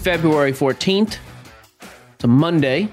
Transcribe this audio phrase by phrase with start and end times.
[0.00, 1.18] February 14th.
[2.14, 2.88] It's a Monday.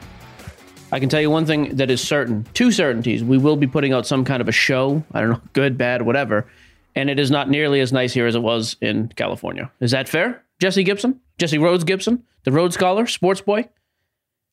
[0.91, 3.23] I can tell you one thing that is certain two certainties.
[3.23, 5.03] We will be putting out some kind of a show.
[5.13, 6.47] I don't know, good, bad, whatever.
[6.95, 9.71] And it is not nearly as nice here as it was in California.
[9.79, 10.43] Is that fair?
[10.59, 11.21] Jesse Gibson?
[11.37, 12.23] Jesse Rhodes Gibson?
[12.43, 13.07] The Rhodes Scholar?
[13.07, 13.69] Sports Boy?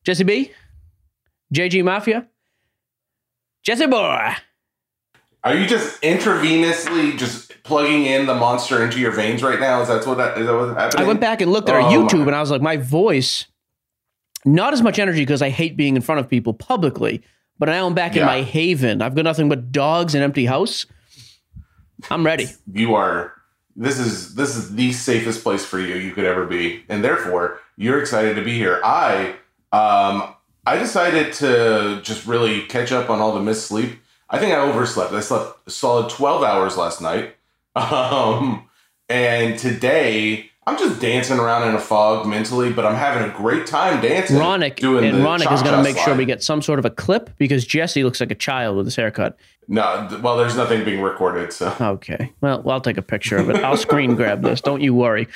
[0.05, 0.51] Jesse B?
[1.53, 2.25] JG Mafia?
[3.63, 4.33] Jesse Boy!
[5.45, 9.79] Are you just intravenously just plugging in the monster into your veins right now?
[9.81, 11.03] Is that what that is that what's happening?
[11.03, 12.77] I went back and looked at our Oh, YouTube my- and I was like, my
[12.77, 13.45] voice,
[14.43, 17.21] not as much energy because I hate being in front of people publicly,
[17.59, 19.03] but now I'm back in my haven.
[19.03, 20.87] I've got nothing but dogs and empty house.
[22.09, 22.47] I'm ready.
[22.73, 23.33] You are.
[23.75, 27.59] This is this is the safest place for you you could ever be, and therefore
[27.77, 28.81] you're excited to be here.
[28.83, 29.35] I
[29.71, 30.33] um
[30.65, 33.99] I decided to just really catch up on all the missed sleep.
[34.29, 35.13] I think I overslept.
[35.13, 37.35] I slept a solid twelve hours last night,
[37.75, 38.67] um,
[39.09, 43.67] and today I'm just dancing around in a fog mentally, but I'm having a great
[43.67, 44.37] time dancing.
[44.37, 47.29] Ronick and Ronick is going to make sure we get some sort of a clip
[47.37, 49.37] because Jesse looks like a child with his haircut.
[49.67, 52.33] No, well, there's nothing being recorded, so Okay.
[52.41, 53.57] Well, I'll take a picture of it.
[53.57, 54.59] I'll screen grab this.
[54.61, 55.27] Don't you worry.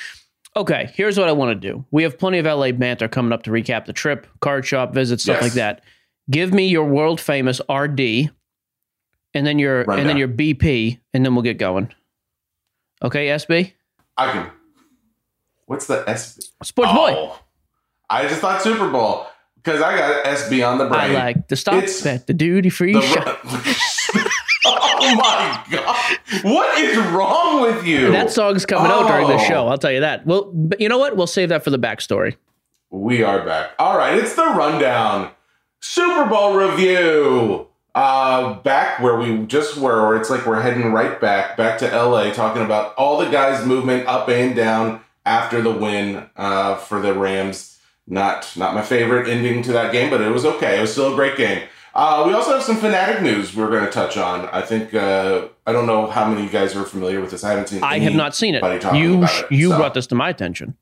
[0.56, 1.84] Okay, here's what I want to do.
[1.92, 5.22] We have plenty of LA banter coming up to recap the trip, card shop visits,
[5.22, 5.42] stuff Yes.
[5.44, 5.84] like that.
[6.28, 8.30] Give me your world famous RD,
[9.34, 11.92] and then your and then your BP, and then we'll get going.
[13.02, 13.72] Okay, SB,
[14.16, 14.50] I can.
[15.66, 16.42] What's the SB?
[16.64, 17.14] Sports Boy.
[17.16, 17.38] Oh,
[18.08, 19.26] I just thought Super Bowl
[19.56, 21.00] because I got SB on the brain.
[21.00, 23.40] I like the stop It's at the duty free the shop.
[24.66, 26.18] oh my god!
[26.44, 28.10] What is wrong with you?
[28.12, 29.48] That song's coming out during the Oh.
[29.48, 29.68] show.
[29.68, 30.26] I'll tell you that.
[30.26, 31.16] Well, but you know what?
[31.16, 32.36] We'll save that for the backstory.
[32.90, 33.70] We are back.
[33.78, 35.30] All right, it's the rundown
[35.80, 37.68] Super Bowl review.
[37.94, 41.86] Uh, back where we just were, or it's like we're heading right back, back to
[41.86, 47.00] LA, talking about all the guys' movement up and down after the win uh, for
[47.00, 47.78] the Rams.
[48.06, 50.78] Not not my favorite ending to that game, but it was okay.
[50.78, 51.62] It was still a great game.
[51.94, 54.48] Uh, we also have some fanatic news we're going to touch on.
[54.48, 57.42] I think uh, I don't know how many of you guys are familiar with this.
[57.42, 57.82] I haven't seen.
[57.82, 58.62] I have not seen it.
[58.94, 59.76] You about it, you so.
[59.76, 60.76] brought this to my attention.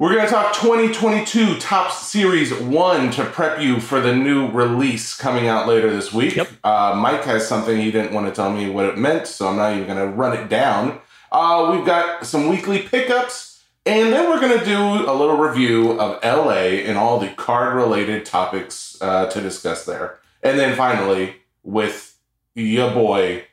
[0.00, 5.14] We're going to talk 2022 Topps Series 1 to prep you for the new release
[5.14, 6.36] coming out later this week.
[6.36, 6.48] Yep.
[6.64, 9.58] Uh, Mike has something he didn't want to tell me what it meant, so I'm
[9.58, 11.00] not even going to run it down.
[11.30, 15.90] Uh, we've got some weekly pickups, and then we're going to do a little review
[16.00, 20.18] of LA and all the card related topics uh, to discuss there.
[20.42, 22.16] And then finally, with
[22.54, 23.44] your boy,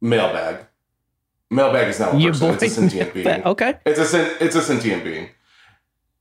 [0.00, 0.66] Mailbag.
[1.48, 2.54] Mailbag is not a Your person, boy.
[2.54, 3.28] it's a sentient being.
[3.28, 3.78] okay.
[3.86, 5.28] It's a it's a sentient being.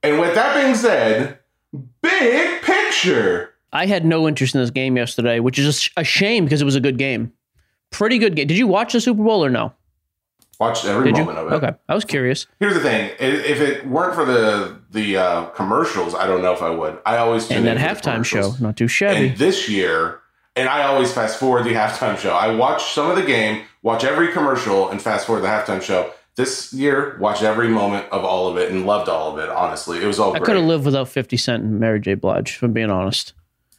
[0.03, 1.39] And with that being said,
[2.01, 3.53] big picture.
[3.73, 6.75] I had no interest in this game yesterday, which is a shame because it was
[6.75, 7.31] a good game.
[7.89, 8.47] Pretty good game.
[8.47, 9.73] Did you watch the Super Bowl or no?
[10.59, 11.25] Watched every Did you?
[11.25, 11.55] moment of it.
[11.55, 12.45] Okay, I was curious.
[12.59, 16.61] Here's the thing: if it weren't for the the uh, commercials, I don't know if
[16.61, 16.99] I would.
[17.03, 19.29] I always tune And that halftime show, not too shabby.
[19.29, 20.19] And this year,
[20.55, 22.33] and I always fast forward the halftime show.
[22.33, 26.11] I watch some of the game, watch every commercial, and fast forward the halftime show.
[26.35, 29.49] This year, watched every moment of all of it and loved all of it.
[29.49, 32.13] Honestly, it was all I could have lived without 50 Cent and Mary J.
[32.13, 33.33] Blige, if I'm being honest.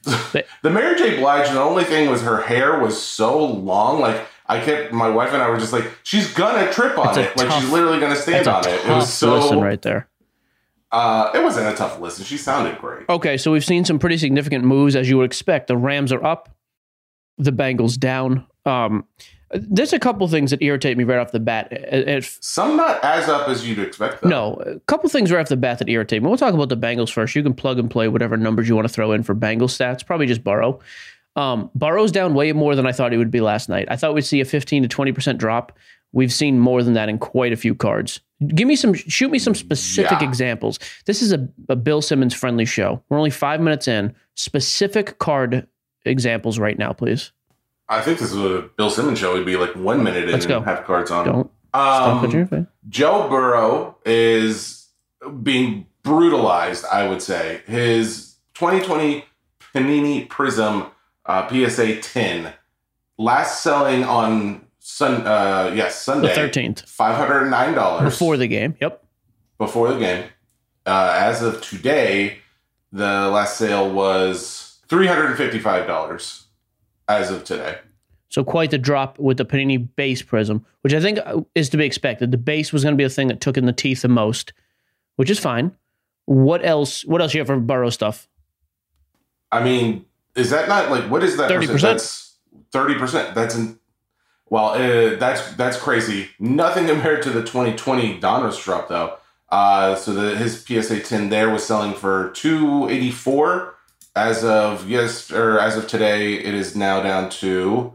[0.63, 1.19] The Mary J.
[1.19, 4.01] Blige, the only thing was her hair was so long.
[4.01, 7.37] Like I kept my wife and I were just like, she's gonna trip on it.
[7.37, 8.85] Like she's literally gonna stand on it.
[8.85, 9.35] It was so.
[9.35, 10.09] listen right there.
[10.93, 12.25] Uh, it wasn't a tough listen.
[12.25, 13.09] She sounded great.
[13.09, 15.69] Okay, so we've seen some pretty significant moves, as you would expect.
[15.69, 16.55] The Rams are up,
[17.39, 18.47] the Bengals down.
[18.67, 19.07] Um,
[19.53, 21.69] there's a couple things that irritate me right off the bat.
[21.73, 24.23] It- it- Some not as up as you'd expect.
[24.23, 24.29] Though.
[24.29, 26.29] no, a couple things right off the bat that irritate me.
[26.29, 27.35] We'll talk about the Bengals first.
[27.37, 30.05] You can plug and play whatever numbers you want to throw in for Bengals stats.
[30.07, 30.81] Probably just Burrow.
[31.37, 33.89] Um, Burrow's down way more than I thought he would be last night.
[33.91, 35.77] I thought we'd see a 15 to 20 percent drop.
[36.15, 38.21] We've seen more than that in quite a few cards.
[38.49, 40.29] Give me some, shoot me some specific Yeah.
[40.29, 40.79] examples.
[41.07, 43.03] This is a, a Bill Simmons friendly show.
[43.09, 44.15] We're only five minutes in.
[44.35, 45.67] Specific card
[46.05, 47.33] examples right now, please.
[47.93, 49.33] I think this is a Bill Simmons show.
[49.35, 50.59] Would be like one minute in Let's go.
[50.59, 51.27] and have cards on.
[51.27, 52.67] Don't Um, face.
[52.89, 54.89] Joe Burrow is
[55.43, 57.61] being brutalized, I would say.
[57.67, 59.25] His 2020
[59.75, 60.87] Panini Prism
[61.27, 62.53] uh, PSA 10,
[63.19, 68.75] last selling on Sun, uh, yes, The Sunday, 13th $509 before the game.
[68.81, 69.05] Yep.
[69.59, 70.25] before the game.
[70.85, 72.39] Uh, as of today,
[72.91, 76.42] the last sale was $355
[77.09, 77.79] as of today.
[78.29, 81.77] So quite the drop with the Panini base prism, which I think uh, is to
[81.77, 82.31] be expected.
[82.31, 84.55] The base was going to be the thing that took in the teeth the most,
[85.17, 85.73] which is fine.
[86.25, 87.05] What else?
[87.05, 88.29] What else you have for Burrow stuff?
[89.51, 91.51] I mean, is that not like what is that?
[91.51, 91.81] 30%.
[91.83, 92.37] That's
[92.71, 93.35] thirty percent.
[93.35, 93.79] That's in,
[94.49, 96.29] well, uh, that's that's crazy.
[96.39, 99.19] Nothing compared to the 2020 Donruss drop though.
[99.51, 103.75] Uh, so the his PSA 10 there was selling for 284
[104.15, 106.35] as of yes or as of today.
[106.35, 107.93] It is now down to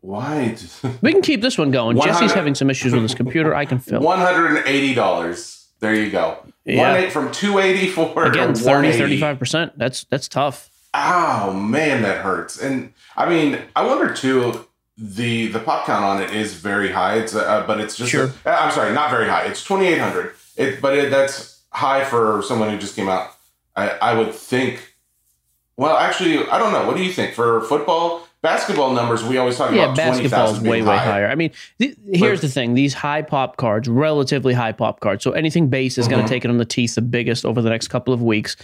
[0.00, 0.56] why
[1.02, 2.00] We can keep this one going.
[2.00, 3.54] Jesse's having some issues with his computer.
[3.54, 4.00] I can fill.
[4.00, 5.68] one hundred and eighty dollars.
[5.80, 6.38] There you go.
[6.64, 6.92] Yeah.
[6.92, 9.72] One eight from 284 Again, to 30, 35%.
[9.76, 10.70] That's that's tough.
[10.94, 12.60] Oh man, that hurts.
[12.60, 14.66] And I mean, I wonder too.
[14.96, 17.16] The the pop count on it is very high.
[17.16, 18.28] It's uh, but it's just Sure.
[18.46, 19.42] uh, I'm sorry, not very high.
[19.44, 20.34] It's 2800.
[20.56, 23.33] It but it, that's high for someone who just came out.
[23.76, 24.94] I I would think.
[25.76, 26.86] Well, actually, I don't know.
[26.86, 29.24] What do you think for football, basketball numbers?
[29.24, 31.04] We always talk Yeah, about basketball is 20,000 way way high.
[31.04, 31.26] higher.
[31.28, 31.50] I mean,
[31.80, 35.24] th- here's But- the thing: these high pop cards, relatively high pop cards.
[35.24, 36.26] So anything base is going Mhm.
[36.26, 38.56] to take it on the teeth the biggest over the next couple of weeks.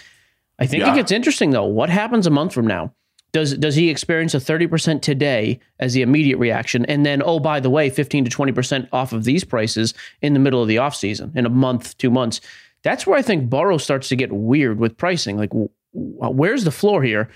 [0.61, 0.93] I think Yeah.
[0.93, 1.65] it gets interesting though.
[1.65, 2.93] What happens a month from now?
[3.33, 7.41] Does does he experience a thirty percent today as the immediate reaction, and then oh
[7.41, 10.69] by the way, fifteen to twenty percent off of these prices in the middle of
[10.69, 12.41] the offseason in a month, two months?
[12.83, 15.37] That's where I think Burrow starts to get weird with pricing.
[15.37, 15.51] Like,
[15.93, 17.29] where's the floor here?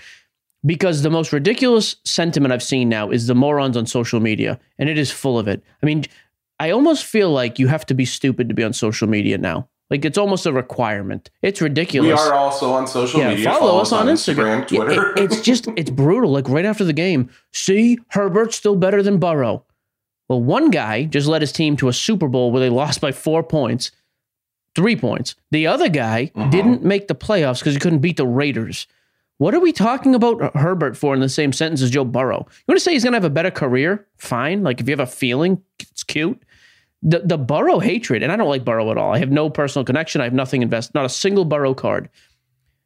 [0.65, 4.89] because the most ridiculous sentiment I've seen now is the morons on social media, and
[4.89, 5.63] it is full of it.
[5.81, 6.05] I mean,
[6.59, 9.69] I almost feel like you have to be stupid to be on social media now.
[9.91, 11.29] Like it's almost a requirement.
[11.43, 12.07] It's ridiculous.
[12.07, 13.51] We are also on social yeah, media.
[13.51, 14.69] follow, us on Instagram.
[14.71, 15.11] Yeah, Twitter.
[15.11, 16.31] it- it's just it's brutal.
[16.31, 19.63] Like right after the game, see Herbert's still better than Burrow.
[20.27, 23.11] Well, one guy just led his team to a Super Bowl where they lost by
[23.11, 23.91] four points,
[24.75, 25.35] three points.
[25.51, 26.51] The other guy Mhm.
[26.51, 28.87] didn't make the playoffs because he couldn't beat the Raiders.
[29.37, 32.45] What are we talking about Herbert for in the same sentence as Joe Burrow?
[32.49, 34.05] You want to say he's going to have a better career?
[34.17, 34.63] Fine.
[34.63, 36.41] Like if you have a feeling, it's cute.
[37.03, 39.13] The the Burrow hatred, and I don't like Burrow at all.
[39.13, 40.21] I have no personal connection.
[40.21, 42.09] I have nothing invested, not a single Burrow card.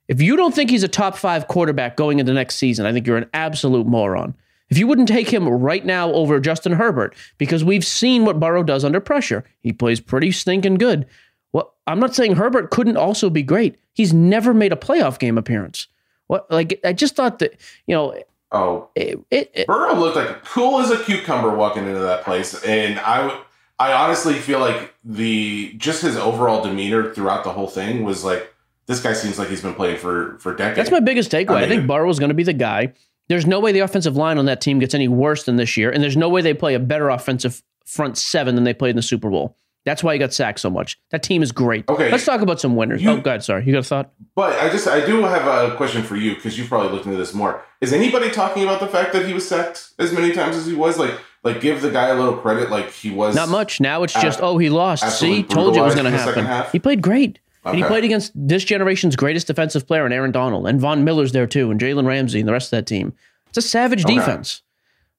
[0.08, 3.06] If you don't think he's a top five quarterback going into next season, I think
[3.06, 4.34] you're an absolute moron.
[4.70, 8.64] If you wouldn't take him right now over Justin Herbert, because we've seen what Burrow
[8.64, 11.06] does under pressure, he plays pretty stinking good.
[11.54, 13.78] Well, I'm not saying Herbert couldn't also be great.
[13.94, 15.88] He's never made a playoff game appearance.
[16.28, 18.16] What like I just thought that you know
[18.52, 22.64] oh, it, it, it- Burrow looked like cool as a cucumber walking into that place,
[22.64, 23.42] and I,
[23.80, 28.54] I honestly feel like the just his overall demeanor throughout the whole thing was like
[28.86, 30.78] this guy seems like he's been playing for for decades.
[30.78, 31.50] that's my biggest takeaway.
[31.52, 32.94] I, I mean- think Burrow's going to be the guy.
[33.28, 35.92] There's no way the offensive line on that team gets any worse than this year,
[35.92, 38.96] and there's no way they play a better offensive front seven than they played in
[38.96, 39.56] the Super Bowl.
[39.86, 41.00] That's why he got sacked so much.
[41.12, 41.88] That team is great.
[41.90, 42.12] Okay.
[42.12, 43.02] let's talk about some winners.
[43.02, 44.12] You- oh, God, sorry, you got a thought?
[44.36, 47.18] But I just I do have a question for you because you've probably looked into
[47.18, 47.64] this more.
[47.82, 50.74] Is anybody talking about the fact that he was sacked as many times as he
[50.74, 50.98] was?
[51.00, 52.70] Like like give the guy a little credit.
[52.70, 53.80] Like he was Not much.
[53.80, 55.20] Now it's just, oh, he lost.
[55.20, 56.72] See, told you it was going to brutalized in the second happen.
[56.72, 57.40] He played great.
[57.66, 61.34] And he played against this generation's greatest defensive player, and Aaron Donald, and Von Miller's
[61.34, 63.14] there too, and Jalen Ramsey, and the rest of that team.
[63.50, 64.16] It's a savage Okay.
[64.16, 64.62] defense.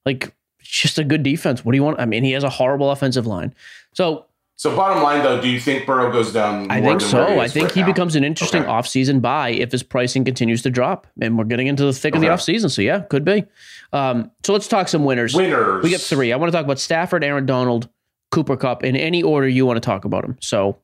[0.05, 1.63] Like it's just a good defense.
[1.63, 1.99] What do you want?
[1.99, 3.53] I mean, he has a horrible offensive line.
[3.93, 4.25] So
[4.61, 6.69] So bottom line though, do you think Burrow goes down?
[6.69, 7.39] I think so.
[7.39, 7.87] I think right he now?
[7.87, 8.69] becomes an interesting Okay.
[8.71, 11.07] offseason buy if his pricing continues to drop.
[11.19, 12.35] And we're getting into the thick of the Okay.
[12.35, 12.69] offseason.
[12.69, 13.43] So yeah, could be.
[13.91, 15.33] Um, so let's talk some winners.
[15.33, 15.81] winners.
[15.83, 16.31] We get three.
[16.31, 17.89] I want to talk about Stafford, Aaron Donald,
[18.29, 20.37] Cooper Kupp in any order you want to talk about them.
[20.41, 20.77] So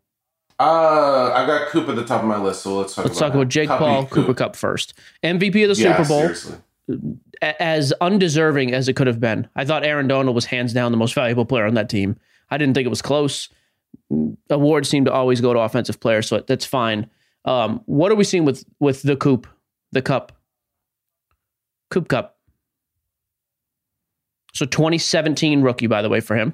[0.60, 3.28] Uh, I got Coop at the top of my list, so let's talk let's about
[3.28, 3.48] talk about.
[3.50, 4.10] Jake Cuppy Paul, Coop.
[4.26, 4.96] Cooper Kupp first.
[5.24, 6.22] MVP of the Yeah, Super Bowl.
[6.22, 6.56] Seriously.
[7.60, 9.48] as undeserving as it could have been.
[9.56, 12.16] I thought Aaron Donald was hands down the most valuable player on that team.
[12.50, 13.50] I didn't think it was close.
[14.50, 17.10] Awards seem to always go to offensive players, so that's fine.
[17.46, 19.48] Um, what are we seeing with with the Coop,
[19.92, 20.32] the Kupp,
[21.90, 22.38] Coop Kupp?
[24.54, 26.54] So 2017 rookie, by the way, for him.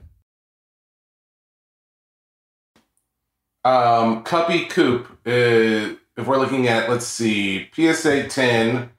[3.66, 8.90] Um, Cuppy Coop, uh, if we're looking at, let's see, PSA 10,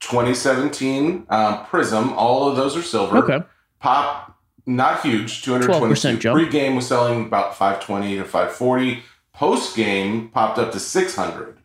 [0.00, 3.18] 2017, um, Prism, all of those are silver.
[3.18, 3.44] Okay,
[3.78, 4.29] Pop,
[4.76, 6.16] not huge, 222.
[6.16, 6.34] 12% jump.
[6.34, 9.02] Pre-game was selling about 520 to 540.
[9.34, 11.58] Post-game popped up to 600.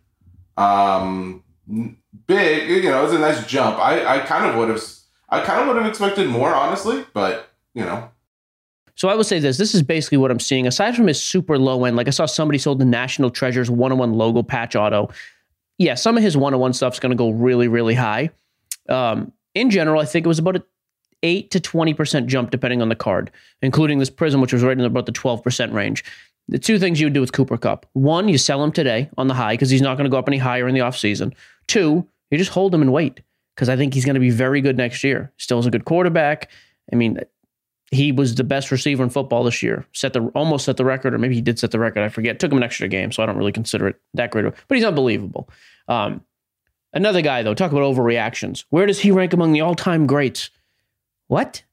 [0.57, 1.43] Um,
[2.27, 3.77] big, you know, it was a nice jump.
[3.79, 4.81] I, I kind of would have,
[5.29, 8.09] I kind of would have expected more, honestly, but, you know,
[8.95, 10.65] So I will say this: this is basically what I'm seeing.
[10.67, 14.13] Aside from his super low end, like I saw somebody sold the National Treasures one-on-one
[14.13, 15.09] logo patch auto.
[15.77, 18.29] Yeah, some of his one-on-one stuff's going to go really, really high.
[18.87, 20.63] Um, in general, I think it was about a
[21.23, 23.31] eight to twenty percent jump depending on the card,
[23.61, 26.03] including this Prism, which was right in about the twelve percent range.
[26.47, 29.27] The two things you would do with Cooper Kupp: one, you sell him today on
[29.27, 31.33] the high because he's not going to go up any higher in the offseason.
[31.67, 33.21] Two, you just hold him and wait
[33.55, 35.31] because I think he's going to be very good next year.
[35.37, 36.51] Still is a good quarterback.
[36.93, 37.19] I mean,
[37.91, 39.85] he was the best receiver in football this year.
[39.93, 42.03] Set the almost set the record, or maybe he did set the record.
[42.03, 42.39] I forget.
[42.39, 44.45] Took him an extra game, so I don't really consider it that great.
[44.67, 45.49] But he's unbelievable.
[45.87, 46.23] Um,
[46.93, 48.65] another guy though, talk about overreactions.
[48.69, 50.49] Where does he rank among the all-time greats?
[51.27, 51.63] What?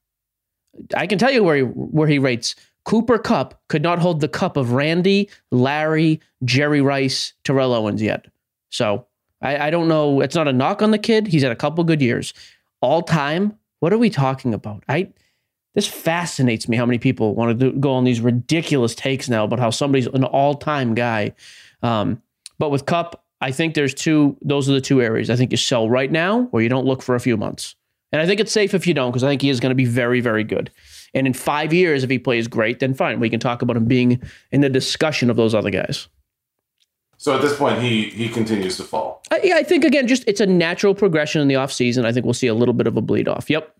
[0.95, 2.55] I can tell you where he where he rates.
[2.85, 8.25] Cooper Kupp could not hold the cup of Randy, Larry, Jerry Rice, Terrell Owens yet.
[8.69, 9.07] So
[9.41, 10.19] I, I don't know.
[10.21, 11.27] It's not a knock on the kid.
[11.27, 12.33] He's had a couple good years.
[12.81, 13.57] All time.
[13.79, 14.83] What are we talking about?
[14.89, 15.09] I
[15.75, 19.43] this fascinates me how many people want to do, go on these ridiculous takes now
[19.43, 21.33] about how somebody's an all-time guy.
[21.81, 22.21] Um,
[22.59, 24.37] but with Kupp, I think there's two.
[24.41, 25.29] Those are the two areas.
[25.29, 27.75] I think you sell right now, or you don't look for a few months.
[28.13, 29.75] And I think it's safe if you don't, because I think he is going to
[29.75, 30.69] be very, very good.
[31.15, 33.19] And in five years, if he plays great, then fine.
[33.19, 36.07] We can talk about him being in the discussion of those other guys.
[37.17, 39.23] so at this point, he he continues to fall.
[39.31, 42.05] I, yeah, I think again, just it's a natural progression in the offseason.
[42.05, 43.49] I think we'll see a little bit of a bleed off.
[43.49, 43.75] Yep.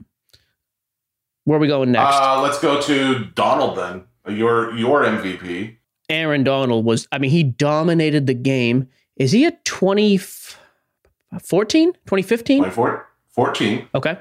[1.46, 2.16] Where are we going next?
[2.16, 4.04] Uh, let's go to Donald then.
[4.36, 5.78] Your your MVP.
[6.10, 8.90] Aaron Donald was, I mean, he dominated the game.
[9.16, 12.60] Is he at 2014, 2015?
[12.60, 13.88] 24, 14.
[13.94, 14.18] Okay.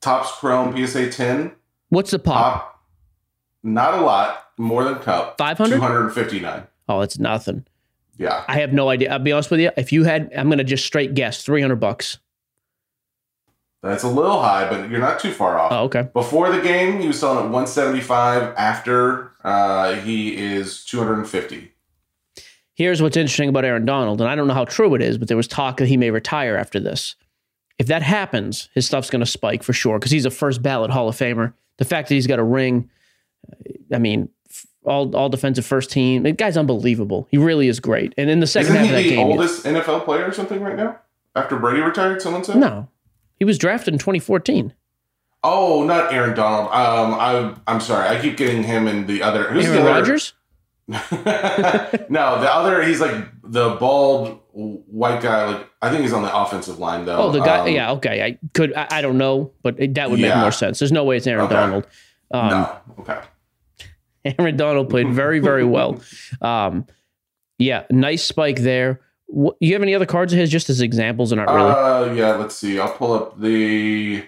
[0.00, 1.52] Topps Chrome PSA 10.
[1.88, 2.36] What's the pop?
[2.36, 2.84] Pop.
[3.62, 4.50] Not a lot.
[4.56, 5.38] More than Kupp.
[5.38, 5.76] 500?
[5.76, 6.66] 259.
[6.88, 7.64] Oh, it's nothing.
[8.18, 8.44] Yeah.
[8.46, 9.12] I have no idea.
[9.12, 9.70] I'll be honest with you.
[9.76, 12.18] If you had, I'm going to just straight guess 300 bucks.
[13.82, 15.72] That's a little high, but you're not too far off.
[15.72, 16.08] Oh, okay.
[16.14, 18.54] Before the game, he was selling at 175.
[18.56, 21.70] After, uh, he is 250.
[22.74, 25.28] Here's what's interesting about Aaron Donald, and I don't know how true it is, but
[25.28, 27.14] there was talk that he may retire after this.
[27.78, 30.90] If that happens, his stuff's going to spike for sure because he's a first ballot
[30.90, 31.52] Hall of Famer.
[31.78, 32.88] The fact that he's got a ring,
[33.92, 34.28] I mean,
[34.84, 36.22] all all defensive first team.
[36.22, 37.26] The guy's unbelievable.
[37.30, 38.14] He really is great.
[38.16, 40.60] And in the 2nd Isn't half of that the game, oldest NFL player or something
[40.60, 40.98] right now?
[41.34, 42.56] After Brady retired, someone said?
[42.56, 42.88] no,
[43.38, 44.72] he was drafted in 2014.
[45.42, 46.68] Oh, not Aaron Donald.
[46.68, 48.08] Um, I, I'm sorry.
[48.08, 49.44] I keep getting him and the other.
[49.50, 50.00] Who's Aaron the other?
[50.00, 50.32] Rodgers.
[50.88, 52.82] no, the other.
[52.82, 55.46] He's like the bald white guy.
[55.46, 57.16] Like I think he's on the offensive line though.
[57.16, 57.60] Oh, the guy.
[57.60, 58.22] Um, yeah, okay.
[58.22, 58.74] I could.
[58.74, 60.78] I, I don't know, but that would make more sense.
[60.78, 61.54] There's no way it's Aaron Okay.
[61.54, 61.86] Donald.
[62.32, 62.76] Um, no.
[63.00, 63.20] Okay.
[64.38, 66.00] Aaron Donald played very, very well.
[66.40, 66.86] Um,
[67.58, 69.00] yeah, nice spike there.
[69.26, 71.70] What, you have any other cards of his just as examples and not really?
[71.70, 72.36] Uh, yeah.
[72.36, 72.78] Let's see.
[72.78, 74.24] I'll pull up the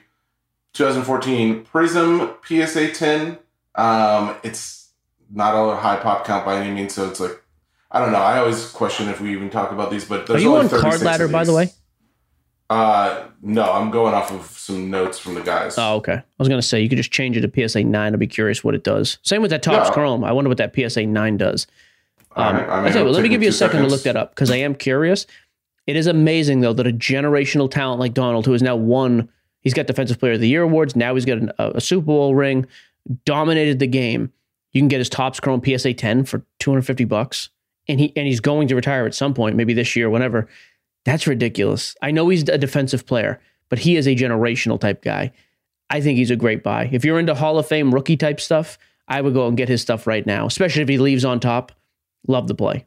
[0.75, 3.39] 2014 Prism PSA 10.
[3.75, 4.91] Um, it's
[5.31, 7.43] not a high pop count by any means, so it's like
[7.91, 8.19] I don't know.
[8.19, 10.69] I always question if we even talk about these, but Are there's you only on
[10.69, 11.71] 36 Card Ladder, by the way?
[12.69, 15.77] Uh, no, I'm going off of some notes from the guys.
[15.79, 16.15] Oh, okay.
[16.15, 18.13] I was gonna say you could just change it to PSA nine.
[18.13, 19.19] I'd be curious what it does.
[19.23, 19.95] Same with that Topps Yeah.
[19.95, 20.25] Chrome.
[20.25, 21.69] I wonder what that PSA nine does.
[22.35, 24.17] Um, right, I mean, you let me give you a two second to look that
[24.17, 25.27] up because I am curious.
[25.87, 29.29] It is amazing though that a generational talent like Donald, who has now won,
[29.61, 30.97] he's got Defensive Player of the Year awards.
[30.97, 32.67] Now he's got an, a, a Super Bowl ring,
[33.25, 34.33] dominated the game.
[34.73, 37.49] You can get his Topps Chrome PSA 10 for 250 bucks,
[37.89, 40.49] and he and he's going to retire at some point, maybe this year, whenever.
[41.05, 41.95] That's ridiculous.
[42.03, 45.33] I know he's a defensive player, but he is a generational type guy.
[45.89, 46.89] I think he's a great buy.
[46.93, 48.77] If you're into Hall of Fame rookie type stuff,
[49.07, 51.71] I would go and get his stuff right now, especially if he leaves on top.
[52.27, 52.87] Love the play.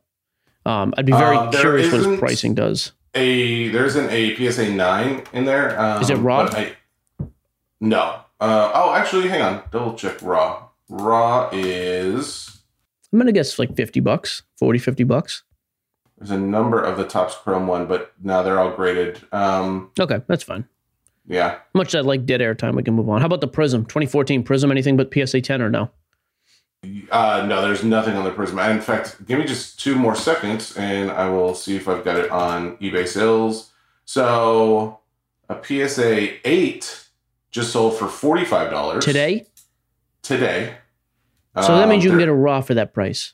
[0.66, 2.92] Um, I'd be very Uh, curious what his pricing does.
[3.16, 5.80] A there isn't a PSA nine in there.
[5.80, 6.42] Um, Is it raw?
[6.52, 6.74] I,
[7.80, 8.20] no.
[8.40, 9.64] Uh, oh, actually, hang on.
[9.72, 10.66] Double check raw.
[10.90, 12.59] Raw is
[13.12, 15.44] I'm gonna guess like 50 bucks, 40, 50 bucks.
[16.18, 19.20] there's a number of the Topps chrome one, but now they're all graded.
[19.32, 20.66] Um, Okay, that's fine.
[21.28, 21.60] yeah.
[21.74, 23.22] Much I like dead air time, we can move on.
[23.22, 24.70] How about the Prism 2014 Prism?
[24.72, 25.90] Anything but PSA 10 or no?
[27.12, 28.58] Uh, no, there's nothing on the Prism.
[28.60, 32.16] In fact, give me just two more seconds, and I will see if I've got
[32.18, 33.72] it on eBay sales.
[34.06, 35.00] So,
[35.50, 37.06] a PSA eight
[37.52, 39.46] just sold for forty five dollars Today?
[40.22, 40.76] Today.
[41.62, 43.34] So that means you can get a raw for that price.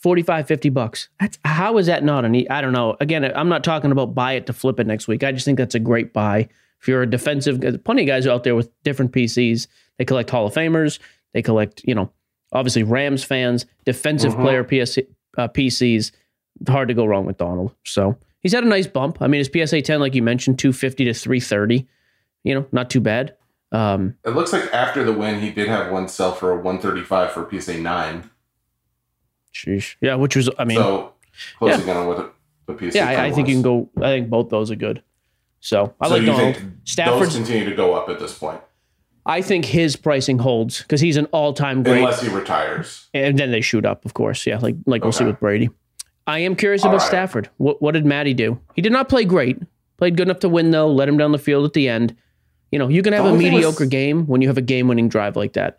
[0.00, 1.08] 45, 50 bucks.
[1.20, 2.96] That's how is that not an e- I don't know.
[3.00, 5.22] Again, I'm not talking about buy it to flip it next week.
[5.22, 6.48] I just think that's a great buy.
[6.80, 9.68] If you're a defensive, plenty of guys out there with different PCs.
[9.98, 10.98] They collect Hall of Famers.
[11.34, 12.10] They collect, you know,
[12.52, 14.40] obviously Rams fans, defensive Mhm.
[14.42, 14.98] player PS,
[15.38, 16.10] uh, PCs.
[16.68, 17.72] Hard to go wrong with Donald.
[17.84, 19.18] So he's had a nice bump.
[19.22, 21.86] I mean, his PSA 10, like you mentioned, 250 to 330.
[22.42, 23.34] You know, not too bad.
[23.72, 26.78] Um, It looks like after the win, he did have one sell for a one
[26.78, 28.30] thirty five for PSA nine.
[29.54, 29.96] sheesh.
[30.00, 31.12] Yeah, which was, I mean, so
[31.58, 32.34] closing in on what
[32.66, 32.98] the PSA.
[32.98, 33.88] Yeah, I, I think you can go.
[33.98, 35.02] I think both those are good.
[35.60, 36.62] So I So like Donald.
[36.84, 37.34] Stafford's.
[37.34, 38.60] continue to go up at this point,
[39.24, 43.08] I think his pricing holds because he's an all-time great, unless he retires.
[43.14, 44.46] and then they shoot up, of course.
[44.46, 45.70] Yeah, like like we'll see with Brady.
[46.26, 47.08] I am curious All about right.
[47.08, 47.48] Stafford.
[47.56, 48.60] What what did Matty do?
[48.74, 49.58] He did not play great.
[49.98, 50.88] Played good enough to win though.
[50.90, 52.16] Let him down the field at the end.
[52.72, 55.08] You know, you can have a thing was- mediocre game when you have a game-winning
[55.08, 55.78] drive like that.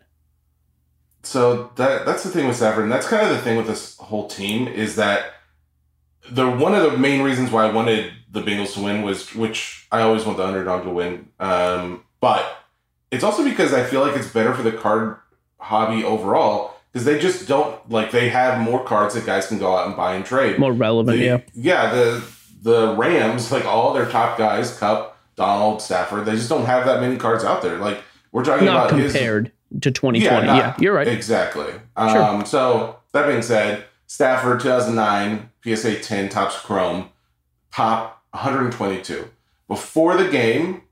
[1.22, 3.96] So that that's the thing with Stafford, and that's kind of the thing with this
[3.96, 5.24] whole team is that
[6.30, 9.86] the one of the main reasons why I wanted the Bengals to win was, which
[9.90, 12.44] I always want the underdog to win, um, but
[13.10, 15.16] it's also because I feel like it's better for the card
[15.58, 19.74] hobby overall because they just don't like they have more cards that guys can go
[19.74, 20.58] out and buy and trade.
[20.58, 21.40] More relevant, The- yeah.
[21.54, 21.94] yeah.
[21.94, 22.24] The
[22.62, 27.00] the Rams, like all their top guys, Cup, Donald, Stafford, they just don't have that
[27.00, 27.76] many cards out there.
[27.78, 30.24] Like we're talking Not about his- compared to 2020.
[30.24, 31.08] Yeah, not- you're right.
[31.08, 31.72] Exactly.
[31.96, 37.08] Um, So that being said, Stafford 2009 PSA 10 Topps Chrome
[37.72, 39.28] pop 122.
[39.66, 40.82] Before the game,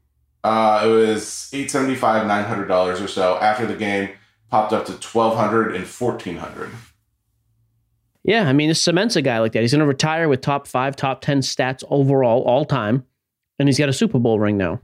[0.43, 3.37] uh, it was 875 $900 or so.
[3.39, 4.11] After the game,
[4.51, 6.71] popped up to 1200 and 1400
[8.25, 9.63] Yeah, I mean, this cements a guy like that.
[9.63, 13.05] He's going to retire with top five, top 10 stats overall, all time.
[13.59, 14.81] And he's got a Super Bowl ring now.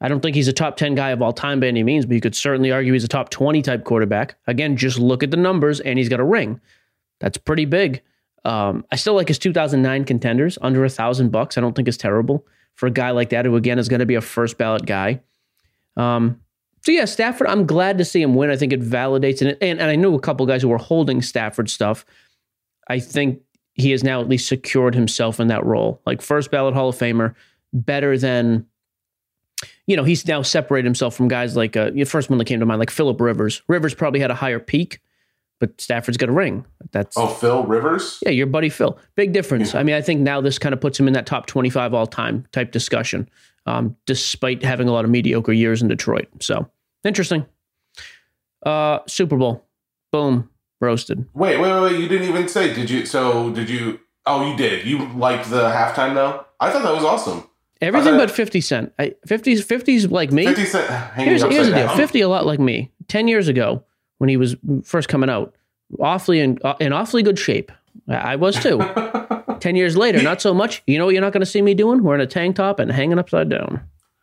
[0.00, 2.14] I don't think he's a top 10 guy of all time by any means, but
[2.14, 4.36] you could certainly argue he's a top 20 type quarterback.
[4.46, 6.60] Again, just look at the numbers, and he's got a ring.
[7.20, 8.02] That's pretty big.
[8.44, 11.58] Um, I still like his 2009 contenders under a thousand bucks.
[11.58, 14.06] I don't think it's terrible for a guy like that who, again, is going to
[14.06, 15.20] be a first ballot guy.
[15.96, 16.40] Um,
[16.82, 17.48] so yeah, Stafford.
[17.48, 18.48] I'm glad to see him win.
[18.48, 21.20] I think it validates it, and, and I knew a couple guys who were holding
[21.20, 22.06] Stafford stuff.
[22.88, 23.42] I think
[23.74, 26.96] he has now at least secured himself in that role, like first ballot Hall of
[26.96, 27.34] Famer,
[27.72, 28.66] better than.
[29.86, 32.60] You know, he's now separated himself from guys like uh, the first one that came
[32.60, 33.60] to mind, like Philip Rivers.
[33.68, 35.00] Rivers probably had a higher peak,
[35.58, 36.64] but Stafford's got a ring.
[36.92, 38.18] That's Oh, Phil Rivers?
[38.22, 38.96] yeah, your buddy Phil.
[39.16, 39.74] Big difference.
[39.74, 42.06] I mean, I think now this kind of puts him in that top 25 all
[42.06, 43.28] time type discussion,
[43.66, 46.28] um, despite having a lot of mediocre years in Detroit.
[46.40, 46.70] So
[47.04, 47.44] interesting.
[48.64, 49.66] Uh, Super Bowl.
[50.12, 50.48] Boom.
[50.80, 51.26] Roasted.
[51.34, 52.00] Wait, wait, wait, wait.
[52.00, 52.72] You didn't even say.
[52.72, 53.04] Did you?
[53.04, 54.00] So, did you?
[54.24, 54.86] Oh, you did.
[54.86, 56.46] You liked the halftime, though?
[56.58, 57.44] I thought that was awesome.
[57.80, 58.92] Everything thought- but 50 Cent.
[58.98, 60.46] I, 50s, 50s like me.
[60.46, 61.96] 50 Cent Here's, here's the deal down.
[61.96, 62.90] 50 a lot like me.
[63.08, 63.82] 10 years ago,
[64.18, 65.54] when he was first coming out,
[65.98, 67.72] awfully in, uh, in awfully good shape.
[68.08, 68.78] I I was too.
[69.60, 70.82] 10 years later, not so much.
[70.86, 72.02] You know what you're not going to see me doing?
[72.02, 73.82] Wearing a tank top and hanging upside down.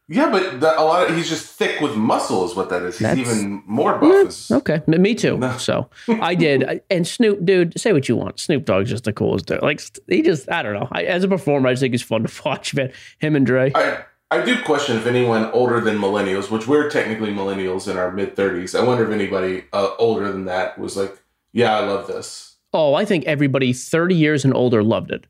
[0.10, 2.98] Yeah, but the, a lot of he's just thick with muscle, is what that is.
[2.98, 4.28] He's That's- even more buff.
[4.28, 5.42] Is- Okay, me too.
[5.60, 8.40] So I did, and Snoop, dude, say what you want.
[8.40, 9.62] Snoop Dogg's just the coolest dude.
[9.62, 10.88] Like he just, I don't know.
[10.92, 12.74] I, as a performer, I just think he's fun to watch.
[12.74, 13.72] Man, him and Dre.
[13.76, 18.12] I I do question if anyone older than millennials, which we're technically millennials in our
[18.12, 18.76] mid thirties.
[18.76, 21.18] I wonder if anybody uh, older than that was like,
[21.54, 25.26] "Yeah, I love this." Oh, I think everybody 30 years and older loved it.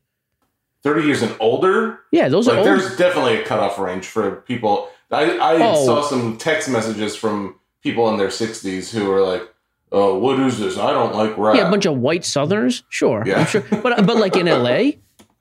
[0.82, 2.66] Thirty years and older, Yeah, those like are old.
[2.66, 4.88] there's definitely a cutoff range for people.
[5.10, 5.84] I I Oh.
[5.86, 9.42] saw some text messages from people in their sixties who were like,
[9.90, 10.78] "Oh, what is this?
[10.78, 12.84] I don't like rap." Yeah, a bunch of white Southerners.
[12.90, 13.40] Sure, Yeah.
[13.40, 13.64] I'm sure.
[13.82, 14.92] But but like in LA,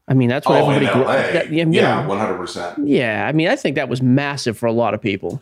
[0.08, 0.91] I mean that's what oh, everybody.
[0.93, 2.80] grew- that- yeah, yeah, one hundred percent.
[2.88, 3.26] yeah.
[3.28, 5.41] I mean, I think that was massive for a lot of people.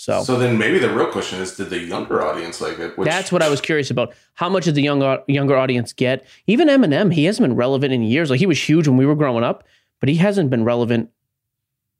[0.00, 2.96] So, So then maybe the real question is, did the younger audience like it?
[2.96, 4.14] Which, that's what I was curious about.
[4.34, 6.24] How much did the young younger audience get?
[6.46, 8.30] Even Eminem, he hasn't been relevant in years.
[8.30, 9.64] Like he was huge when we were growing up,
[9.98, 11.10] but he hasn't been relevant.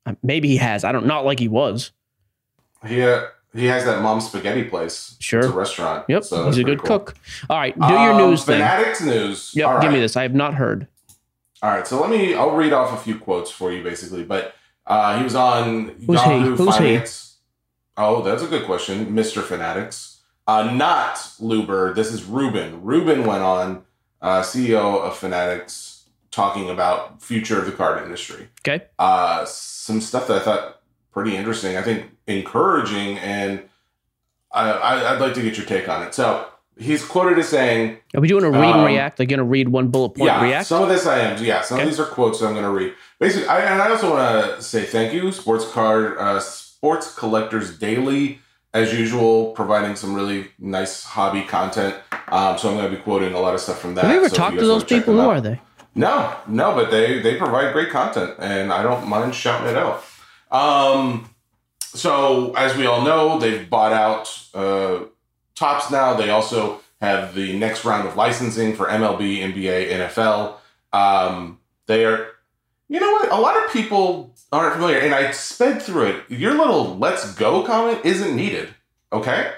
[0.07, 0.85] uh, Maybe he has.
[0.85, 1.07] I don't.
[1.07, 1.91] Not like he was.
[2.89, 5.17] Yeah, He has that mom spaghetti place.
[5.19, 5.41] Sure.
[5.41, 6.05] It's a restaurant.
[6.09, 7.01] Yep, So he's a good cool.
[7.01, 7.17] cook.
[7.51, 8.59] All right, do your Um, news thing.
[8.61, 9.51] Fanatics news.
[9.57, 10.17] Yep, give me this.
[10.17, 10.87] I have not heard.
[11.65, 12.35] All right, so let me.
[12.37, 14.23] I'll read off a few quotes for you, basically.
[14.23, 14.55] But
[14.87, 16.31] uh, he was on Who's he?
[16.31, 17.01] Yahoo Who's he?
[18.01, 20.21] Oh, that's a good question, Mister Fanatics.
[20.47, 21.95] Uh, not Luber.
[21.95, 22.83] This is Rubin.
[22.83, 23.83] Rubin went on,
[24.23, 28.49] uh, CEO of Fanatics, talking about future of the card industry.
[28.67, 28.85] Okay.
[28.99, 30.81] Uh, some stuff that I thought
[31.13, 31.77] pretty interesting.
[31.77, 33.63] I think encouraging, and
[34.53, 36.15] I, I, I'd like to get your take on it.
[36.15, 36.47] So
[36.79, 39.17] he's quoted as saying, Are we doing a read and Um, react?
[39.19, 40.67] They're going to read one bullet point yeah, react?
[40.69, 41.43] some of this I am.
[41.43, 41.83] Yeah, some Okay.
[41.85, 42.95] of these are quotes that I'm going to read.
[43.19, 46.41] Basically, I, and I also want to say thank you, Sports Card, uh,
[46.79, 48.39] Sports Collectors Daily,
[48.73, 51.97] as usual, providing some really nice hobby content.
[52.29, 54.05] Um, so I'm going to be quoting a lot of stuff from that.
[54.05, 55.15] Have you ever so talked you to those people?
[55.15, 55.61] Who out- are they?
[55.97, 60.05] No, no, but they they provide great content, and I don't mind shouting it out.
[60.53, 61.29] Um,
[61.81, 65.07] so as we all know, they've bought out uh,
[65.57, 66.15] Topps now.
[66.15, 70.59] They also have the next round of licensing for MLB, NBA, NFL.
[70.93, 72.29] Um, they are,
[72.89, 73.31] you know what?
[73.31, 76.31] A lot of people aren't familiar, and I sped through it.
[76.31, 78.71] Your little "Let's go" comment isn't needed.
[79.13, 79.53] Okay,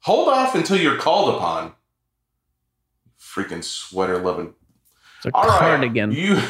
[0.00, 1.72] hold off until you're called upon.
[3.20, 4.54] Freaking sweater loving
[5.18, 6.12] It's a all right, cardigan.
[6.12, 6.40] You,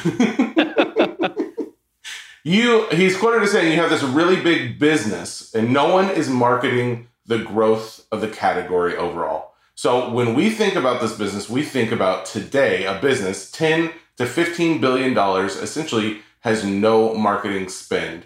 [2.45, 2.87] you.
[2.91, 7.09] He's quoted as saying, "You have this really big business, and no one is marketing
[7.25, 11.93] the growth of the category overall." So when we think about this business, we think
[11.93, 18.25] about today a business ten to fifteen billion dollars essentially has no marketing spend.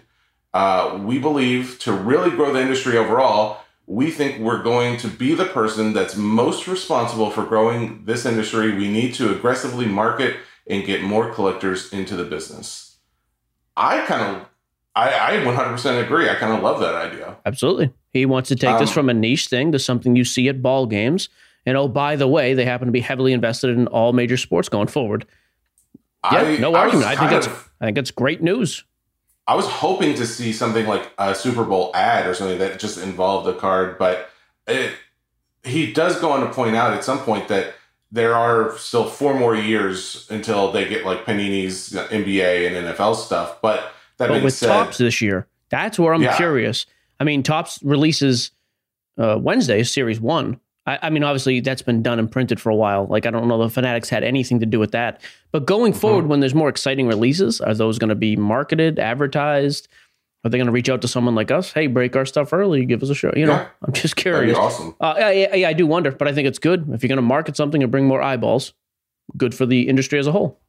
[0.53, 5.33] Uh, we believe to really grow the industry overall, we think we're going to be
[5.33, 8.77] the person that's most responsible for growing this industry.
[8.77, 12.97] We need to aggressively market and get more collectors into the business.
[13.75, 14.47] I kind of,
[14.95, 16.29] I, I 100% agree.
[16.29, 17.37] I kind of love that idea.
[17.43, 17.91] Absolutely.
[18.13, 20.61] He wants to take this Um, from a niche thing to something you see at
[20.61, 21.27] ball games.
[21.65, 24.69] And oh, by the way, they happen to be heavily invested in all major sports
[24.69, 25.25] going forward.
[26.31, 27.07] Yeah, I, no I argument.
[27.07, 28.83] I, think that's of- I think that's great news.
[29.47, 32.97] I was hoping to see something like a Super Bowl ad or something that just
[32.97, 34.29] involved the card, but
[34.67, 34.93] it,
[35.63, 37.73] he does go on to point out at some point that
[38.11, 43.59] there are still four more years until they get like Panini's NBA and NFL stuff.
[43.61, 46.37] But that But with said, Topps this year, that's where I'm Yeah.
[46.37, 46.85] curious.
[47.19, 48.51] I mean, Topps releases
[49.17, 50.59] uh, Wednesday, Series One.
[50.87, 53.05] I, I mean, obviously that's been done and printed for a while.
[53.05, 55.21] Like I don't know the Fanatics had anything to do with that.
[55.51, 55.99] But going Mm-hmm.
[55.99, 59.87] forward, when there's more exciting releases, are those going to be marketed, advertised?
[60.43, 61.71] Are they going to reach out to someone like us?
[61.71, 63.31] Hey, break our stuff early, give us a show.
[63.35, 63.67] You know, Yeah.
[63.85, 64.57] I'm just that'd be curious.
[64.57, 64.95] awesome.
[64.99, 67.17] Uh, yeah, yeah, yeah, I do wonder, but I think it's good if you're going
[67.17, 68.73] to market something and bring more eyeballs.
[69.37, 70.59] Good for the industry as a whole.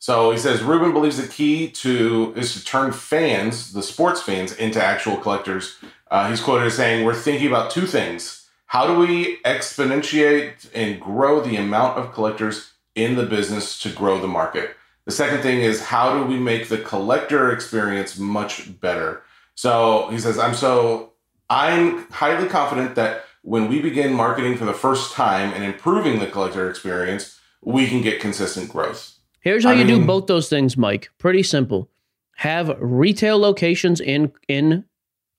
[0.00, 4.52] So he says Rubin believes the key to is to turn fans, the sports fans,
[4.56, 5.76] into actual collectors.
[6.10, 8.41] Uh, he's quoted as saying, "We're thinking about two things:
[8.72, 14.18] how do we exponentiate and grow the amount of collectors in the business to grow
[14.18, 14.74] the market?
[15.04, 20.18] The second thing is how do we make the collector experience much better?" So he
[20.18, 21.12] says, "I'm so
[21.50, 26.26] I'm highly confident that when we begin marketing for the first time and improving the
[26.26, 30.78] collector experience, we can get consistent growth." Here's how I you do both those things,
[30.78, 31.10] Mike.
[31.18, 31.90] Pretty simple.
[32.36, 34.86] Have retail locations in in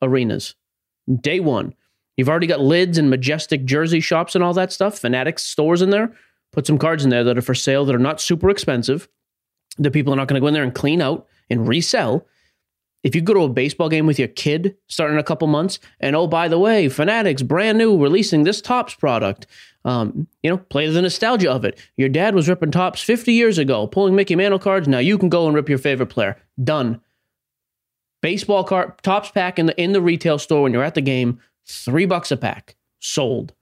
[0.03, 0.53] arenas.
[1.09, 1.73] Day one.
[2.17, 5.89] You've already got lids and majestic jersey shops and all that stuff, fanatics stores in
[5.89, 6.13] there.
[6.51, 9.07] Put some cards in there that are for sale that are not super expensive.
[9.77, 12.27] The people are not going to go in there and clean out and resell.
[13.03, 15.79] If you go to a baseball game with your kid starting in a couple months,
[15.99, 19.47] and oh, by the way, Fanatics brand new releasing this Topps product,
[19.83, 21.77] um, you know, play the nostalgia of it.
[21.97, 24.87] Your dad was ripping Topps 50 years ago, pulling Mickey Mantle cards.
[24.87, 26.37] Now you can go and rip your favorite player.
[26.63, 27.01] Done.
[28.21, 31.41] Baseball card Topps pack in the in the retail store when you're at the game,
[31.65, 32.75] three bucks a pack.
[32.99, 33.53] Sold.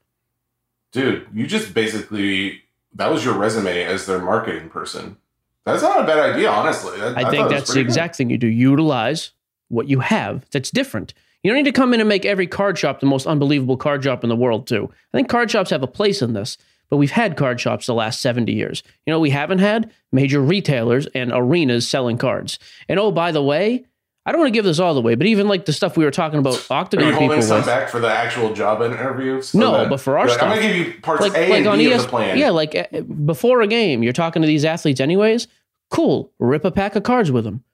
[0.92, 2.62] Dude, you just basically
[2.94, 5.16] that was your resume as their marketing person.
[5.64, 6.98] That's not a bad idea, honestly.
[6.98, 7.90] That- I, thought think that's the pretty good.
[7.90, 8.48] exact thing you do.
[8.48, 9.30] Utilize
[9.68, 11.14] what you have that's different.
[11.42, 14.04] You don't need to come in and make every card shop the most unbelievable card
[14.04, 14.90] shop in the world, too.
[15.12, 16.56] I think card shops have a place in this,
[16.88, 18.84] but we've had card shops the last 70 years.
[19.06, 22.60] You know, we haven't had major retailers and arenas selling cards.
[22.88, 23.86] And oh, by the way,
[24.24, 26.04] I don't want to give this all the way, but even like the stuff we
[26.04, 27.66] were talking about Are Octagon you people holding some with.
[27.66, 29.42] back for the actual job interview?
[29.42, 31.58] So No, that- but for our like, I'm gonna give you parts like, A like
[31.58, 32.38] and on B ES, of the plan.
[32.38, 35.48] yeah, like uh, before a game, you're talking to these athletes anyways.
[35.90, 37.64] Cool, rip a pack of cards with them.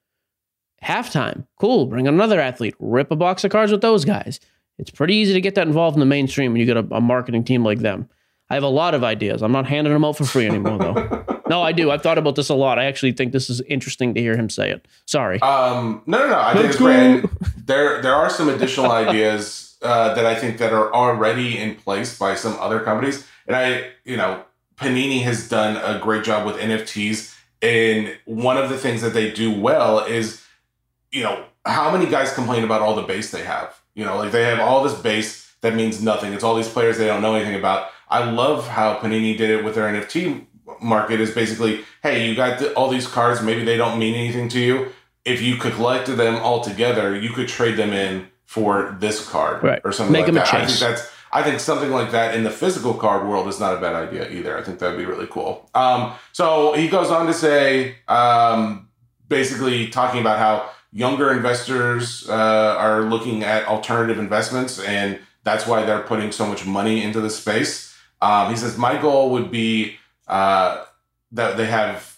[0.83, 4.39] Halftime, cool, bring another athlete, rip a box of cards with those guys.
[4.77, 7.01] It's pretty easy to get that involved in the mainstream when you get a, a
[7.01, 8.09] marketing team like them.
[8.49, 9.43] I have a lot of ideas.
[9.43, 11.25] I'm not handing them out for free anymore, though.
[11.49, 11.91] no, I do.
[11.91, 12.77] I've thought about this a lot.
[12.79, 14.87] I actually think this is interesting to hear him say it.
[15.05, 15.41] Sorry.
[15.41, 16.39] Um, no, no, no.
[16.39, 17.25] I think Let's it's great.
[17.65, 22.17] there, there are some additional ideas uh, that I think that are already in place
[22.17, 23.25] by some other companies.
[23.47, 24.43] And I, you know,
[24.77, 27.35] Panini has done a great job with NFTs.
[27.61, 30.43] And one of the things that they do well is,
[31.11, 33.79] you know, how many guys complain about all the base they have?
[33.95, 36.33] You know, like they have all this base that means nothing.
[36.33, 37.89] It's all these players they don't know anything about.
[38.09, 40.45] I love how Panini did it with their NFT
[40.81, 44.49] market is basically, hey, you got the, all these cards, maybe they don't mean anything
[44.49, 44.87] to you.
[45.25, 49.63] If you could collect them all together, you could trade them in for this card
[49.63, 49.81] Right.
[49.83, 50.53] or something Make like that.
[50.53, 53.77] I think that's I think something like that in the physical card world is not
[53.77, 54.57] a bad idea either.
[54.57, 55.69] I think that'd be really cool.
[55.75, 58.89] Um, so he goes on to say, um,
[59.27, 65.85] basically talking about how younger investors uh, are looking at alternative investments, and that's why
[65.85, 67.95] they're putting so much money into the space.
[68.23, 69.97] Um, he says, my goal would be
[70.29, 70.85] uh,
[71.31, 72.17] that they have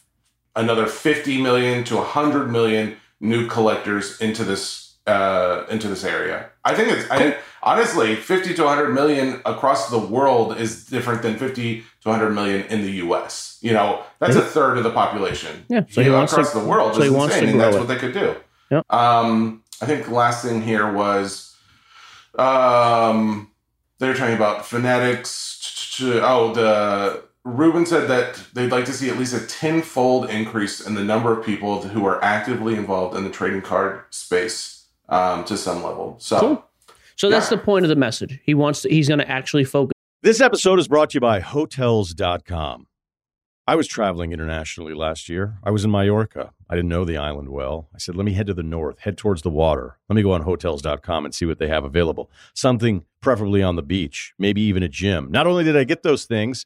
[0.56, 6.50] another 50 million to 100 million new collectors into this uh, into this area.
[6.64, 11.38] I think it's I, honestly 50 to 100 million across the world is different than
[11.38, 13.58] 50 to 100 million in the U.S.
[13.62, 15.66] You know, that's a third of the population.
[15.70, 16.96] Yeah, so You he know, wants to- across the world.
[16.96, 17.80] so he wants to insane, grow that's it.
[17.80, 18.36] what they could do.
[18.70, 18.94] Yep.
[18.94, 21.56] Um, I think the last thing here was
[22.38, 23.52] um,
[24.00, 25.98] they're talking about fanatics.
[26.04, 30.94] Oh, the Rubin said that they'd like to see at least a tenfold increase in
[30.94, 35.58] the number of people who are actively involved in the trading card space um, to
[35.58, 36.16] some level.
[36.20, 36.66] So, Cool.
[37.16, 37.58] So that's Yeah.
[37.58, 38.40] the point of the message.
[38.44, 39.92] He wants to, he's going to actually focus.
[40.24, 42.88] This episode is brought to you by Hotels.com.
[43.68, 45.58] I was traveling internationally last year.
[45.64, 46.52] I was in Mallorca.
[46.70, 47.90] I didn't know the island well.
[47.94, 49.98] I said, let me head to the north, head towards the water.
[50.10, 52.30] Let me go on Hotels.com and see what they have available.
[52.56, 55.30] Something preferably on the beach, maybe even a gym.
[55.32, 56.66] Not only did I get those things,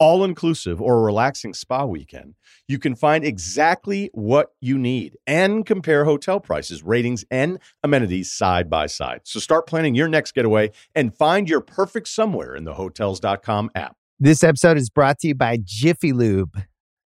[0.00, 2.34] all inclusive or a relaxing spa weekend,
[2.66, 8.68] you can find exactly what you need and compare hotel prices, ratings, and amenities side
[8.68, 9.20] by side.
[9.24, 13.94] So start planning your next getaway and find your perfect somewhere in the hotels.com app.
[14.18, 16.62] This episode is brought to you by Jiffy Lube.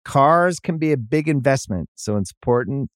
[0.04, 2.90] Cars can be a big investment, so it's important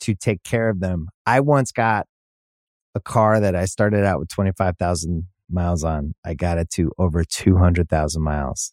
[0.00, 1.08] to take care of them.
[1.26, 2.06] I once got
[2.94, 6.14] a car that I started out with 25,000 miles on.
[6.24, 8.72] I got it to over 200,000 miles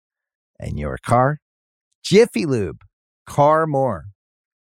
[0.61, 1.39] and your car.
[2.03, 2.81] Jiffy Lube,
[3.27, 4.05] car more.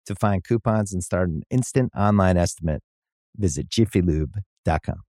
[0.07, 2.81] To find coupons and start an instant online estimate,
[3.37, 5.08] visit jiffylube.com.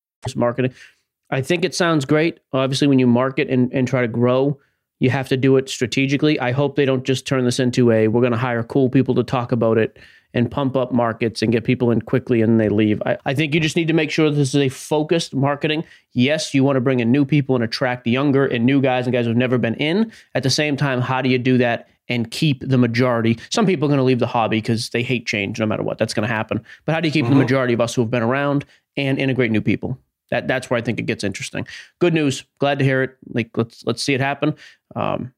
[0.35, 0.73] Marketing.
[1.29, 2.39] I think it sounds great.
[2.53, 4.59] Obviously, when you market and, and try to grow,
[4.99, 6.39] you have to do it strategically.
[6.39, 9.15] I hope they don't just turn this into a we're going to hire cool people
[9.15, 9.97] to talk about it
[10.33, 13.01] and pump up markets and get people in quickly and they leave.
[13.05, 15.83] I, I think you just need to make sure this is a focused marketing.
[16.13, 19.13] Yes, you want to bring in new people and attract younger and new guys and
[19.13, 20.11] guys who've never been in.
[20.35, 23.39] At the same time, how do you do that and keep the majority?
[23.49, 25.97] Some people are going to leave the hobby because they hate change no matter what.
[25.97, 26.63] That's going to happen.
[26.85, 27.39] But how do you keep the mm-hmm.
[27.39, 29.97] majority of us who have been around and integrate new people?
[30.31, 31.67] That that's where I think it gets interesting.
[31.99, 32.45] Good news.
[32.59, 33.17] Glad to hear it.
[33.33, 34.55] Like let's let's see it happen.
[34.95, 35.33] Um,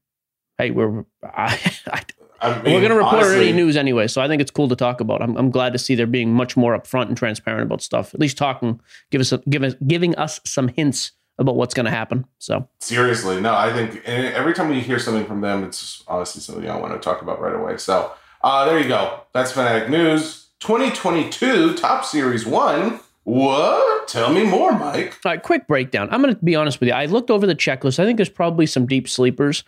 [0.57, 1.59] hey, we're I,
[1.91, 2.03] I,
[2.41, 4.67] I mean, we're going to report honestly, any news anyway, so I think it's cool
[4.67, 5.21] to talk about.
[5.21, 8.13] I'm I'm glad to see they're being much more upfront and transparent about stuff.
[8.13, 8.79] At least talking,
[9.11, 12.25] give us a, give us giving us some hints about what's going to happen.
[12.37, 16.69] So Seriously, no, I think every time we hear something from them, it's honestly something
[16.69, 17.77] I want to talk about right away.
[17.77, 18.11] So
[18.43, 19.21] uh, there you go.
[19.33, 22.99] That's Fanatic News 2022 Topps Series 1.
[23.23, 24.07] What?
[24.07, 25.17] Tell me more, Mike.
[25.25, 26.09] All right, quick breakdown.
[26.11, 26.95] I'm going to be honest with you.
[26.95, 27.99] I looked over the checklist.
[27.99, 29.63] I think there's probably some deep sleepers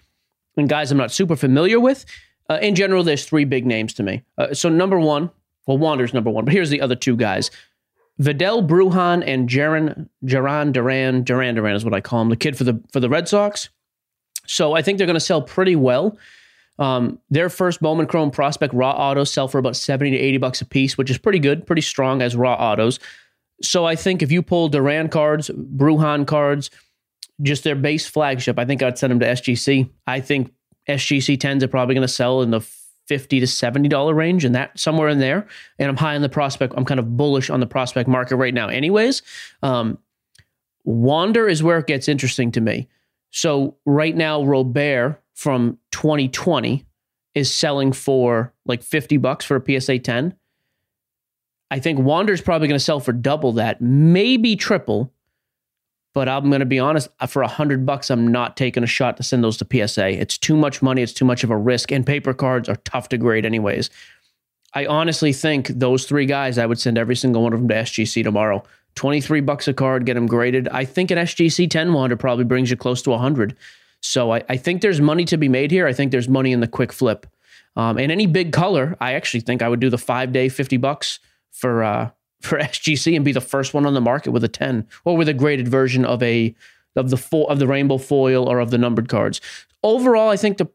[0.58, 2.06] and guys I'm not super familiar with.
[2.50, 4.24] Uh, in general, there's three big names to me.
[4.38, 5.32] Uh, so number one,
[5.68, 7.50] well, Wander's number one, but here's the other two guys.
[8.18, 12.58] Vidal Bruján and Jarren Jarren Duran Duran Duran is what I call him, the kid
[12.58, 13.70] for the for the Red Sox.
[14.48, 16.18] So I think they're going to sell pretty well.
[16.78, 20.62] Um, their first Bowman Chrome prospect raw autos sell for about seventy to eighty bucks
[20.62, 23.00] a piece, which is pretty good, pretty strong as raw autos.
[23.62, 26.70] So I think if you pull Duran cards, Bruján cards,
[27.42, 29.90] just their base flagship, I think I'd send them to SGC.
[30.08, 30.54] I think
[30.90, 32.62] SGC tens are probably going to sell in the
[33.08, 35.48] fifty to seventy dollar range, and that somewhere in there.
[35.80, 36.74] And I'm high on the prospect.
[36.76, 38.68] I'm kind of bullish on the prospect market right now.
[38.68, 39.22] Anyways,
[39.64, 39.98] um,
[40.84, 42.88] Wander is where it gets interesting to me.
[43.32, 46.86] So right now, Robert from 2020
[47.34, 50.34] is selling for like 50 bucks for a PSA 10.
[51.76, 55.12] I think Wander's probably going to sell for double that, maybe triple.
[56.14, 58.88] But I'm going to be honest, uh, for a hundred bucks, I'm not taking a
[58.88, 60.08] shot to send those to PSA.
[60.08, 61.02] It's too much money.
[61.02, 63.90] It's too much of a risk, and paper cards are tough to grade, anyways.
[64.74, 67.76] I honestly think those three guys, I would send every single one of them to
[67.76, 68.64] SGC tomorrow.
[68.96, 70.70] 23 bucks a card, get them graded.
[70.70, 73.54] I think an SGC 10 Wander probably brings you close to 100.
[74.00, 75.88] So I, I think there's money to be made here.
[75.88, 77.28] I think there's money in the quick flip.
[77.76, 80.78] Um, and any big color, I actually think I would do the five day, 50
[80.78, 81.20] bucks
[81.56, 82.10] for uh,
[82.42, 85.30] for SGC and be the first one on the market with a 10 or with
[85.30, 86.54] a graded version of a
[86.96, 89.42] of the fo- of the rainbow foil or of the numbered cards.
[89.84, 90.68] Overall, I think the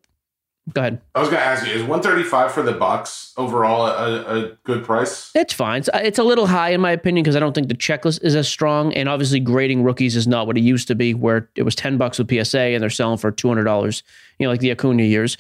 [0.73, 1.01] go ahead.
[1.15, 4.39] I was going to ask you: Is one thirty five for the box overall a,
[4.39, 5.31] a good price?
[5.35, 5.81] It's fine.
[5.81, 8.37] It's, it's a little high in my opinion because I don't think the checklist is
[8.37, 11.63] as strong, and obviously grading rookies is not what it used to be, where it
[11.63, 14.03] was ten bucks with PSA and they're selling for two hundred dollars.
[14.39, 15.37] You know, like the Acuna years.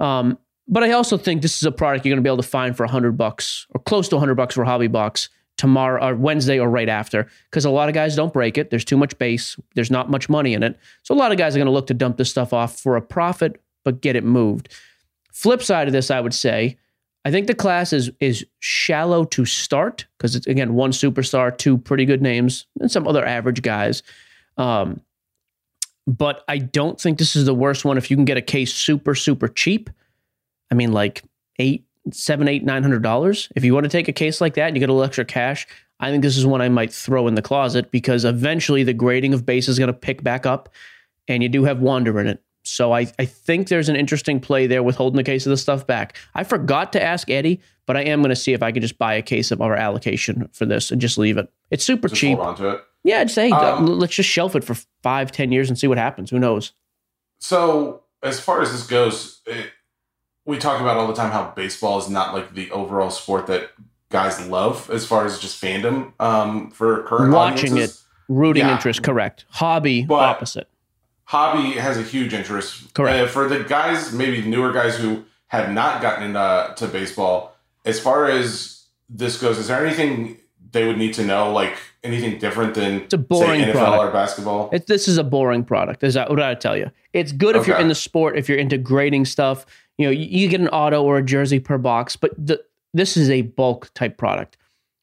[0.00, 2.48] Um, but I also think this is a product you're going to be able to
[2.48, 6.58] find for hundred bucks or close to hundred bucks for hobby box tomorrow or Wednesday
[6.58, 8.70] or right after because a lot of guys don't break it.
[8.70, 9.56] There's too much base.
[9.74, 10.78] There's not much money in it.
[11.02, 12.96] So a lot of guys are going to look to dump this stuff off for
[12.96, 14.68] a profit, but get it moved.
[15.32, 16.76] Flip side of this, I would say,
[17.24, 21.78] I think the class is is shallow to start because it's again one superstar, two
[21.78, 24.02] pretty good names, and some other average guys.
[24.56, 25.00] Um,
[26.06, 28.74] but I don't think this is the worst one if you can get a case
[28.74, 29.88] super super cheap.
[30.70, 31.22] I mean, like
[31.58, 33.48] eight seven, eight, nine hundred dollars.
[33.56, 35.24] If you want to take a case like that and you get a little extra
[35.24, 35.66] cash,
[36.00, 39.32] I think this is one I might throw in the closet because eventually the grading
[39.32, 40.68] of base is going to pick back up,
[41.28, 42.42] and you do have Wander in it.
[42.66, 45.56] So I, I think there's an interesting play there with holding the case of the
[45.58, 46.16] stuff back.
[46.34, 48.96] I forgot to ask Eddie, but I am going to see if I can just
[48.96, 51.50] buy a case of our allocation for this and just leave it.
[51.70, 52.38] It's super Just cheap.
[52.38, 52.84] hold on to it.
[53.02, 55.98] Yeah, I'd say Um, let's just shelf it for five, ten years and see what
[55.98, 56.30] happens.
[56.30, 56.72] Who knows?
[57.38, 59.70] So as far as this goes, it,
[60.46, 63.70] we talk about all the time how baseball is not like the overall sport that
[64.10, 68.04] guys love as far as just fandom um, for current Watching audiences.
[68.28, 68.74] Rooting Yeah.
[68.74, 69.44] interest, correct.
[69.50, 70.68] Hobby, But- opposite.
[71.26, 72.92] Hobby has a huge interest.
[72.94, 73.24] Correct.
[73.24, 77.98] Uh, for the guys, maybe newer guys who have not gotten into to baseball, as
[77.98, 80.36] far as this goes, is there anything
[80.72, 84.04] they would need to know, like anything different than It's a boring say NFL product.
[84.04, 84.68] or basketball?
[84.72, 86.02] It, this is a boring product.
[86.04, 86.90] Is that what I tell you?
[87.14, 89.64] It's good if you're in the sport, if you're into grading stuff.
[89.98, 93.30] You know, you, get an auto or a jersey per box, but the, this is
[93.30, 94.56] a bulk type product.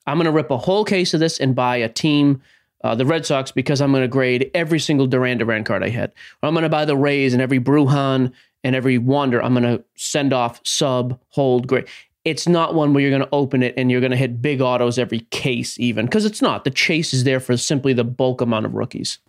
[0.08, 2.42] I'm going to rip a whole case of this and buy a team,
[2.84, 5.90] uh, the Red Sox, because I'm going to grade every single Duran Duran card I
[5.90, 6.14] hit.
[6.42, 8.32] Or I'm going to buy the Rays and every Bruján
[8.64, 9.42] and every Wander.
[9.42, 11.88] I'm going to send off sub, hold, grade.
[12.24, 14.62] It's not one where you're going to open it and you're going to hit big
[14.62, 16.66] autos every case, even because it's not.
[16.66, 19.20] The chase is there for simply the bulk amount of rookies.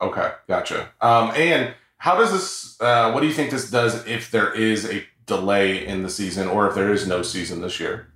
[0.00, 0.90] Okay, gotcha.
[1.00, 1.74] Um, and
[2.04, 2.78] how does this?
[2.82, 6.46] Uh, what do you think this does if there is a delay in the season,
[6.48, 8.12] or if there is no season this year?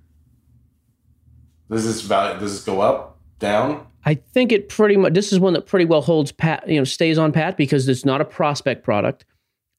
[1.71, 2.39] Does this value?
[2.39, 3.87] Does this go up, down?
[4.05, 5.15] I think it pretty much.
[5.15, 6.69] This is one that pretty well holds pat.
[6.69, 9.25] You know, stays on pat because it's not a prospect product,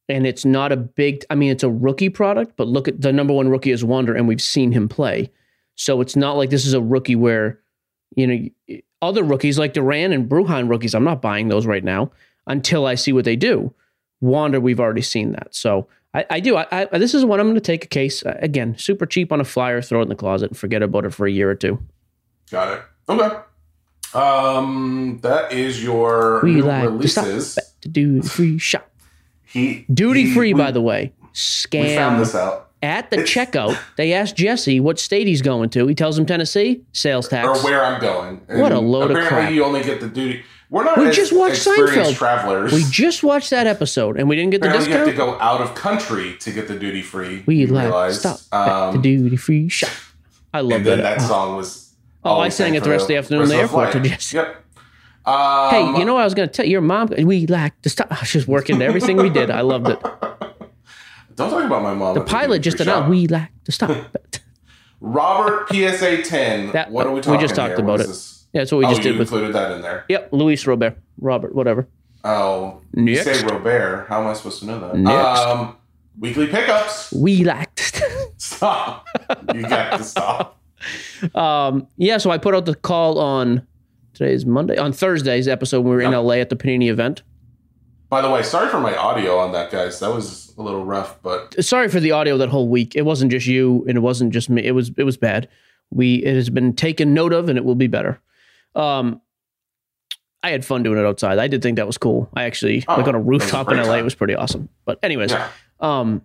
[0.08, 1.24] and it's not a big.
[1.30, 4.16] I mean, it's a rookie product, but look at the number one rookie is Wander,
[4.16, 5.30] and we've seen him play.
[5.76, 7.60] So it's not like this is a rookie where,
[8.16, 10.96] you know, other rookies like Duran and Bruján rookies.
[10.96, 12.10] I'm not buying those right now
[12.48, 13.72] until I see what they do.
[14.20, 15.54] Wander, we've already seen that.
[15.54, 16.56] So I, I do.
[16.56, 19.32] I, I, this is one I'm going to take a case uh, again, super cheap
[19.32, 21.48] on a flyer, throw it in the closet, and forget about it for a year
[21.50, 21.78] or two.
[22.50, 22.82] Got it.
[23.08, 23.36] Okay.
[24.12, 27.58] Um, that is your We like releases.
[27.82, 28.90] to do free shop.
[29.44, 31.12] He Duty he- free, we- by the way.
[31.32, 31.82] Scam.
[31.82, 32.66] We found this out.
[32.82, 35.86] At the checkout, they asked Jesse what state he's going to.
[35.86, 37.46] He tells him Tennessee, sales tax.
[37.46, 38.40] Or where I'm going.
[38.48, 39.52] What a And load of apparently crap.
[39.52, 40.42] you only get the duty.
[40.70, 42.14] We're not We just watched Seinfeld.
[42.14, 42.72] travelers.
[42.72, 45.36] We just watched that episode and we didn't get the Apparently you have to go
[45.40, 47.42] out of country to get the duty free.
[47.44, 49.90] We you like stop at the Um, duty free shop.
[50.54, 51.18] I love and then that.
[51.18, 51.92] that song was.
[52.24, 54.04] Oh, I sang it the rest of the afternoon in the airport flight.
[54.04, 54.36] Jesse.
[54.36, 54.64] Yep.
[55.26, 57.08] Um, Hey, you know what I was going to tell your mom?
[57.18, 58.14] We like to stop.
[58.24, 59.50] She's working everything we did.
[59.50, 60.00] I loved it.
[61.36, 62.14] Don't talk about my mom.
[62.14, 63.10] The pilot just announced shop.
[63.10, 64.16] we like to stop.
[65.00, 66.72] Robert PSA 10.
[66.72, 67.34] That- what are we talking?
[67.34, 67.40] About?
[67.40, 67.80] We just talked here?
[67.84, 68.06] about it.
[68.08, 68.39] this?
[68.52, 69.28] Yeah, that's what we oh, just did with.
[69.28, 70.04] included that in there.
[70.08, 71.88] Yep, Luis Robert, Robert, whatever.
[72.24, 74.06] Oh, you say Robert.
[74.08, 74.96] How am I supposed to know that?
[74.96, 75.40] Next.
[75.40, 75.76] Um,
[76.18, 77.12] weekly pickups.
[77.12, 77.94] We lacked.
[77.94, 78.32] to.
[78.36, 79.06] Stop.
[79.54, 80.56] you got to stop.
[81.34, 83.66] Um, yeah, so I put out the call on
[84.14, 85.80] today's Monday on Thursday's episode.
[85.82, 87.22] when We were in LA at the Panini event.
[88.08, 90.00] By the way, sorry for my audio on that, guys.
[90.00, 92.96] That was a little rough, but Sorry for the audio that whole week.
[92.96, 94.64] It wasn't just you, and it wasn't just me.
[94.64, 95.48] It was it was bad.
[95.90, 98.20] We it has been taken note of, and it will be better.
[98.74, 99.20] Um,
[100.42, 101.38] I had fun doing it outside.
[101.38, 102.30] I did think that was cool.
[102.34, 103.96] I actually Oh, like on a rooftop in LA.
[103.96, 104.68] It was pretty awesome.
[104.86, 105.48] But anyways, yeah.
[105.80, 106.22] um,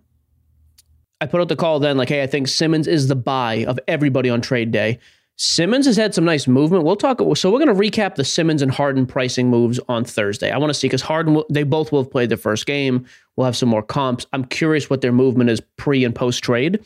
[1.20, 3.78] I put out the call then, like, hey, I think Simmons is the buy of
[3.88, 4.98] everybody on trade day.
[5.38, 6.84] Simmons has had some nice movement.
[6.84, 7.18] We'll talk.
[7.36, 10.50] So we're going to recap the Simmons and Harden pricing moves on Thursday.
[10.50, 13.04] I want to see because Harden, they both will have played their first game.
[13.36, 14.26] We'll have some more comps.
[14.32, 16.80] I'm curious what their movement is pre and post trade.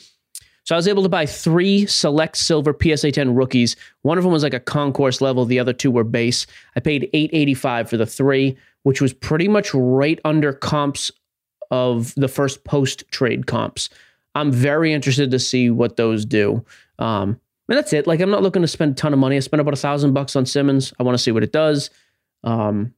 [0.65, 3.77] So I was able to buy three select silver PSA 10 rookies.
[4.03, 5.45] One of them was like a concourse level.
[5.45, 6.47] The other two were base.
[6.77, 11.11] I paid 885 for the three, which was pretty much right under comps
[11.71, 13.89] of the first post trade comps.
[14.35, 16.65] I'm very interested to see what those do.
[16.99, 18.07] Um, and that's it.
[18.07, 19.37] Like I'm not looking to spend a ton of money.
[19.37, 20.93] I spent about a thousand bucks on Simmons.
[20.99, 21.91] I want to see what it does.
[22.45, 22.95] Um,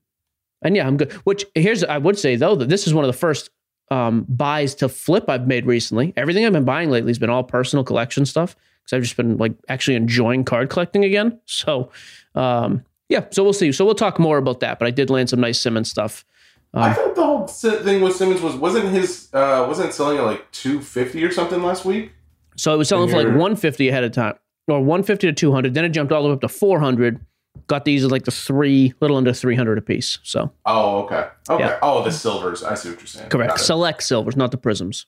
[0.62, 1.12] and yeah, I'm good.
[1.24, 3.50] Which here's I would say though that this is one of the first
[3.90, 6.12] um, buys to flip I've made recently.
[6.16, 9.36] Everything I've been buying lately has been all personal collection stuff because I've just been
[9.36, 11.38] like actually enjoying card collecting again.
[11.46, 11.90] So
[12.34, 13.72] um, yeah, so we'll see.
[13.72, 14.78] So we'll talk more about that.
[14.78, 16.24] But I did land some nice Simmons stuff.
[16.72, 20.24] I Um, thought the whole thing with Simmons was wasn't his uh wasn't selling at
[20.24, 22.12] like two fifty or something last week.
[22.56, 24.34] So it was selling for like 150 ahead of time,
[24.68, 25.74] or 150 to 200.
[25.74, 27.18] Then it jumped all the way up to 400.
[27.72, 30.18] Got these at like the three, little under 300 a piece.
[30.22, 31.64] So Oh, okay, okay.
[31.64, 31.78] Yeah.
[31.80, 32.62] Oh, the silvers.
[32.62, 33.30] I see what you're saying.
[33.30, 33.58] correct.
[33.60, 35.06] Select silvers, not the prisms.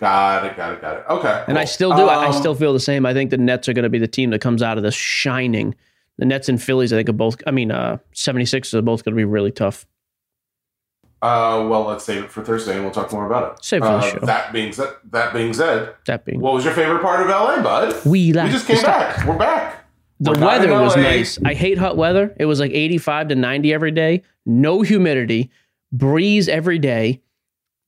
[0.00, 0.56] Got it.
[0.56, 0.80] Got it.
[0.80, 1.04] Got it.
[1.08, 1.44] Okay.
[1.46, 2.02] And I still do.
[2.06, 3.06] I I Um, still feel the same.
[3.06, 4.96] I think the Nets are going to be the team that comes out of this
[4.96, 5.76] shining.
[6.18, 7.40] The Nets and Phillies, I think, are both.
[7.46, 9.86] I mean, uh, 76ers are both going to be really tough.
[11.22, 13.64] Uh, well, let's save it for Thursday, and we'll talk more about it.
[13.64, 14.18] Save for the Uh, show.
[14.26, 17.62] That being said, that being said, That being, what was your favorite part of LA,
[17.62, 17.94] bud?
[18.04, 19.24] we like we just came back.
[19.24, 19.79] We're back.
[20.22, 21.38] The We're weather was nice.
[21.44, 22.34] I hate hot weather.
[22.38, 25.50] It was like 85 to 90 every day, no humidity,
[25.92, 27.22] breeze every day.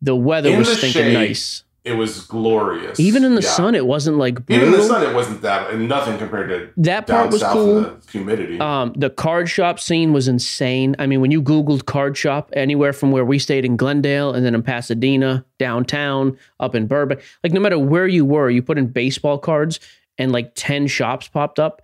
[0.01, 1.64] The weather In was the stinking shade, nice.
[1.85, 2.99] It was glorious.
[2.99, 3.49] Even in the Yeah.
[3.51, 5.70] sun, it wasn't like Even in the sun, it wasn't that.
[5.70, 7.80] And nothing compared to that part was south cool.
[7.83, 8.59] the humidity.
[8.61, 10.97] Um, the card shop scene was insane.
[10.99, 14.47] I mean, when you Googled card shop anywhere from where we stayed in Glendale and
[14.47, 18.78] then in Pasadena, downtown, up in Burbank, like no matter where you were, you put
[18.78, 19.80] in baseball cards
[20.18, 21.83] and like 10 shops popped up.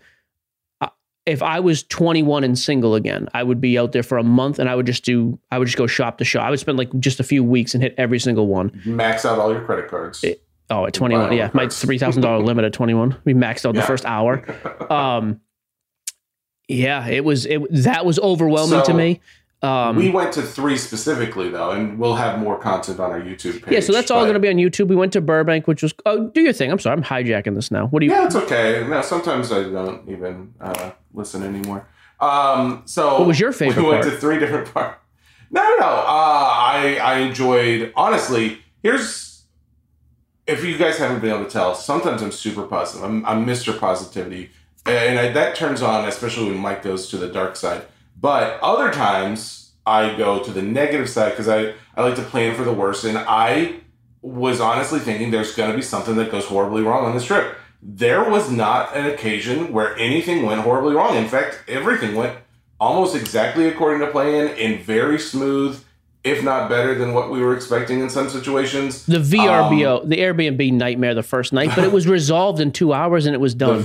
[1.29, 4.59] If I was 21 and single again, I would be out there for a month
[4.59, 6.45] and I would just do, I would just go shop to shop.
[6.45, 8.81] I would spend like just a few weeks and hit every single one.
[8.87, 10.25] Max out all your credit cards.
[10.25, 11.33] It- Oh, at 21.
[11.33, 11.49] Yeah.
[11.55, 13.17] My $3,000 limit at 21.
[13.25, 14.45] We maxed out the first hour.
[14.91, 15.41] Um,
[16.69, 19.21] yeah, it was, it, that was overwhelming to me.
[19.61, 23.63] Um, we went to three specifically, though, and we'll have more content on our YouTube
[23.63, 23.73] page.
[23.75, 24.87] yeah, so that's all going to be on YouTube.
[24.87, 26.71] We went to Burbank, which was, oh, do your thing.
[26.71, 26.97] I'm sorry.
[26.97, 27.89] I'm hijacking this now.
[27.89, 28.87] What do you, Yeah, it's okay.
[28.89, 31.89] No, sometimes I don't even uh, listen anymore.
[32.21, 34.15] Um, so What was your favorite We went part?
[34.15, 35.01] to three different parts.
[35.51, 35.87] No, no, no.
[35.87, 37.93] Uh, I I enjoyed.
[37.97, 39.45] Honestly, here's
[40.47, 41.75] if you guys haven't been able to tell.
[41.75, 43.03] Sometimes I'm super positive.
[43.05, 43.79] I'm, I'm Mr.
[43.79, 44.51] Positivity,
[44.87, 47.83] and I, that turns on, especially when Mike goes to the dark side.
[48.21, 52.55] But other times I go to the negative side because I I like to plan
[52.55, 53.75] for the worst, and I
[54.23, 57.57] was honestly thinking there's going to be something that goes horribly wrong on this trip.
[57.83, 61.17] There was not an occasion where anything went horribly wrong.
[61.17, 62.37] In fact, everything went
[62.81, 65.83] almost exactly according to plan and very smooth,
[66.25, 69.07] if not better than what we were expecting in some situations.
[69.07, 72.93] the Um, VRBO, the Airbnb nightmare the first night, but it was resolved in two
[72.93, 73.85] hours and it was done.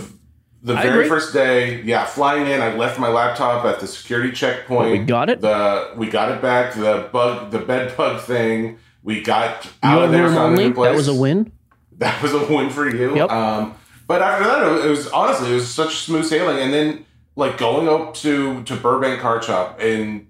[0.64, 1.09] The, the I very agree.
[1.09, 4.91] first day, yeah, flying in, I left my laptop at the security checkpoint.
[4.91, 5.41] we got it?
[5.41, 6.74] The we got it back.
[6.74, 8.78] The bug, the bed bug thing.
[9.03, 10.24] We got out Your of there.
[10.24, 10.91] room found a new place.
[10.91, 11.51] That was a win.
[11.97, 13.14] that was a win for you.
[13.16, 13.30] Yep.
[13.30, 13.76] Um,
[14.07, 17.05] but after that, it was, honestly it was such smooth sailing, and then
[17.36, 20.28] like going up to to Burbank Car Shop and like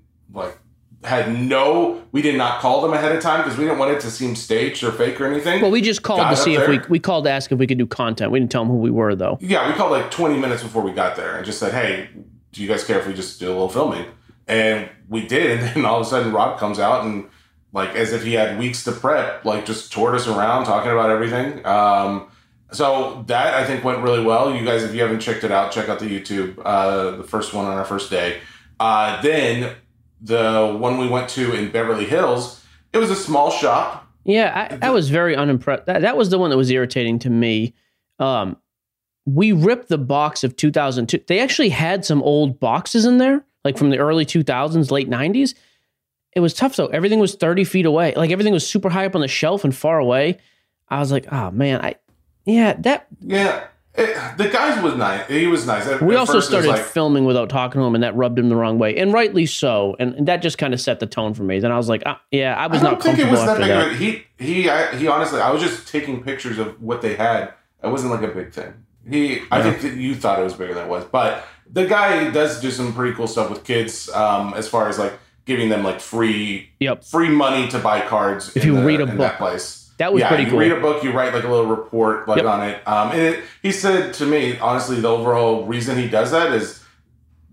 [1.04, 3.99] had no, we did not call them ahead of time because we didn't want it
[4.01, 5.62] to seem staged or fake or anything.
[5.62, 7.68] Well, we just called Got to see if we, we called to ask if we
[7.68, 8.32] could do content.
[8.32, 9.38] We didn't tell them who we were though.
[9.41, 12.10] yeah, we called like 20 minutes before we got there and just said, hey,
[12.51, 14.06] do you guys care if we just do a little filming?
[14.47, 17.30] And we did, and then all of a sudden Rob comes out and
[17.74, 21.10] like as if he had weeks to prep, like just toured us around talking about
[21.10, 21.66] everything.
[21.66, 22.30] Um,
[22.72, 24.54] so that I think went really well.
[24.56, 27.54] You guys, if you haven't checked it out, check out the YouTube, uh, the first
[27.54, 28.39] one on our first day.
[28.80, 29.76] Uh, then
[30.24, 32.63] the one we went to in Beverly Hills,
[32.93, 34.07] it was a small shop.
[34.24, 35.86] Yeah, I, I was very unimpressed.
[35.86, 37.74] That, that was the one that was irritating to me.
[38.19, 38.57] Um,
[39.26, 41.26] we ripped the box of 2002.
[41.28, 45.53] They actually had some old boxes in there, like from the early 2000s, late 90s.
[46.36, 46.88] It was tough though.
[46.88, 48.13] Everything was 30 feet away.
[48.15, 50.39] Like everything was super high up on the shelf and far away.
[50.89, 51.95] I was like, oh man, I
[52.45, 53.65] yeah, that Yeah,
[53.95, 55.27] it, the guy was nice.
[55.27, 55.85] He was nice.
[55.87, 58.49] At, we at also started like, filming without talking to him, and that rubbed him
[58.49, 59.95] the wrong way, and rightly so.
[59.99, 61.59] And, and that just kind of set the tone for me.
[61.59, 63.57] Then I was like, ah, yeah, I was I don't not think it comfortable was
[63.57, 63.99] that big.
[63.99, 64.35] that.
[64.37, 67.53] He he I, he honestly, I was just taking pictures of what they had.
[67.83, 68.73] It wasn't like a big thing.
[69.07, 72.29] He, I think that you thought it was bigger than it was, but the guy
[72.31, 74.09] does do some pretty cool stuff with kids.
[74.09, 75.13] Um, as far as like
[75.45, 77.03] giving them like free Yep.
[77.03, 78.55] free money to buy cards.
[78.55, 79.17] If you the- read a in book.
[79.19, 79.82] that place.
[79.97, 80.59] That was yeah, pretty you cool.
[80.59, 82.45] read a book, you write like a little report like Yep.
[82.47, 82.87] on it.
[82.87, 86.83] Um, and it, he said to me, honestly, the overall reason he does that is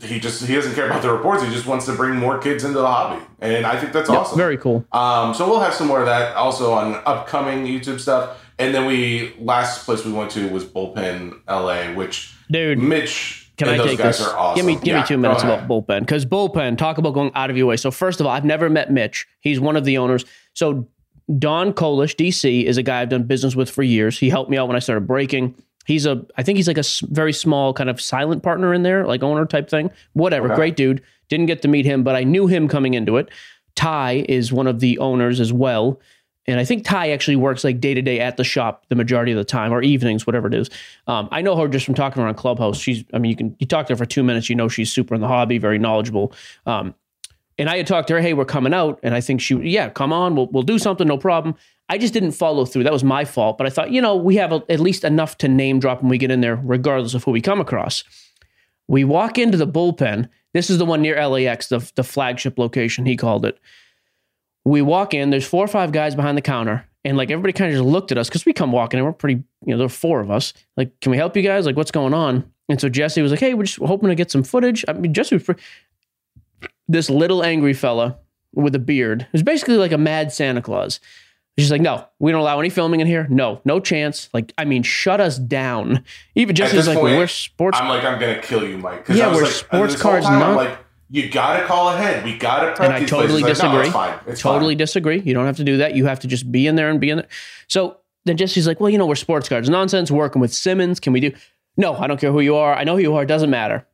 [0.02, 1.42] he just he doesn't care about the reports.
[1.42, 4.18] He just wants to bring more kids into the hobby, and I think that's Yep,
[4.18, 4.38] awesome.
[4.38, 4.84] Very cool.
[4.92, 8.38] Um, so we'll have some more of that also on upcoming YouTube stuff.
[8.58, 13.68] And then we last place we went to was Bullpen LA, which Dude, Mitch Can
[13.68, 14.26] and I those take guys this?
[14.28, 14.56] are awesome.
[14.56, 16.76] Give me give Yeah, me two minutes about bullpen because bullpen.
[16.78, 17.76] Talk about going out of your way.
[17.76, 19.26] So first of all, I've never met Mitch.
[19.40, 20.24] He's one of the owners.
[20.54, 20.88] So
[21.38, 24.18] Don Kolish, DC, is a guy I've done business with for years.
[24.18, 25.54] He helped me out when I started breaking.
[25.86, 29.06] He's a, I think he's like a very small kind of silent partner in there,
[29.06, 29.90] like owner type thing.
[30.12, 30.54] Whatever, Okay.
[30.56, 31.02] great dude.
[31.28, 33.28] Didn't get to meet him, but I knew him coming into it.
[33.76, 36.00] Ty is one of the owners as well.
[36.46, 39.30] And I think Ty actually works like day to day at the shop the majority
[39.30, 40.68] of the time, or evenings, whatever it is.
[41.06, 42.78] Um, I know her just from talking to her on Clubhouse.
[42.78, 44.90] She's, I mean, you can you talk to her for two minutes, you know she's
[44.90, 46.32] super in the hobby, very knowledgeable.
[46.66, 46.94] Um,
[47.60, 49.90] and I had talked to her, hey, we're coming out, and I think she, yeah,
[49.90, 51.54] come on, we'll we'll do something, no problem.
[51.90, 52.84] I just didn't follow through.
[52.84, 53.58] That was my fault.
[53.58, 56.08] But I thought, you know, we have a, at least enough to name drop when
[56.08, 58.02] we get in there, regardless of who we come across.
[58.88, 60.28] We walk into the bullpen.
[60.54, 63.58] This is the one near LAX, the, the flagship location, he called it.
[64.64, 67.70] We walk in, there's four or five guys behind the counter, and like everybody kind
[67.70, 69.86] of just looked at us because we come walking in, we're pretty, you know, there
[69.86, 70.54] are four of us.
[70.76, 71.66] Like, can we help you guys?
[71.66, 72.50] Like, what's going on?
[72.68, 74.84] And so Jesse was like, hey, we're just hoping to get some footage.
[74.86, 75.56] I mean, Jesse was pre-
[76.90, 78.18] this little angry fella
[78.52, 79.26] with a beard.
[79.32, 81.00] Was basically like a mad Santa Claus.
[81.58, 83.26] She's like, no, we don't allow any filming in here.
[83.28, 84.30] No, no chance.
[84.32, 86.04] Like, I mean, shut us down.
[86.34, 87.78] Even Jesse's this like, point, we're sports.
[87.78, 89.06] I'm like, I'm gonna kill you, Mike.
[89.08, 90.78] Yeah, I was we're like, sports cards, time, I'm not- like,
[91.12, 92.24] you gotta call ahead.
[92.24, 93.62] We gotta prep and I totally places.
[93.62, 93.80] Like, no, disagree.
[93.86, 94.18] it's fine.
[94.28, 94.78] It's totally fine.
[94.78, 95.20] disagree.
[95.20, 95.96] You don't have to do that.
[95.96, 97.28] You have to just be in there and be in there.
[97.66, 99.68] So then Jesse's like, well, you know, we're sports cards.
[99.68, 100.10] Nonsense.
[100.10, 101.00] Working with Simmons.
[101.00, 101.32] Can we do?
[101.76, 102.74] No, I don't care who you are.
[102.74, 103.24] I know who you are.
[103.24, 103.86] It doesn't matter.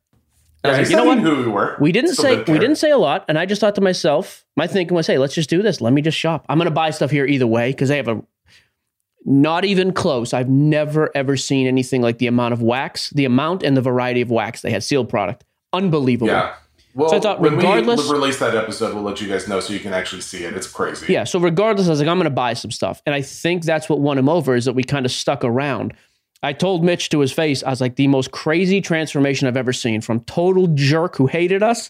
[0.63, 1.19] I was like, you know what?
[1.19, 1.77] who we were.
[1.79, 3.81] We didn't Still say didn't we didn't say a lot, and I just thought to
[3.81, 5.81] myself, my thinking was, hey, let's just do this.
[5.81, 6.45] Let me just shop.
[6.49, 8.21] I'm going to buy stuff here either way because they have a
[9.25, 10.33] not even close.
[10.33, 14.21] I've never ever seen anything like the amount of wax, the amount and the variety
[14.21, 15.43] of wax they had sealed product.
[15.73, 16.31] Unbelievable.
[16.31, 16.55] Yeah.
[16.95, 19.71] Well, So I thought regardless- we release that episode, we'll let you guys know so
[19.73, 20.55] you can actually see it.
[20.55, 21.13] It's crazy.
[21.13, 21.25] Yeah.
[21.25, 23.87] So regardless, I was like, I'm going to buy some stuff, and I think that's
[23.87, 25.93] what won him over is that we kind of stuck around.
[26.43, 29.73] I told Mitch to his face, I was like, the most crazy transformation I've ever
[29.73, 31.89] seen from total jerk who hated us.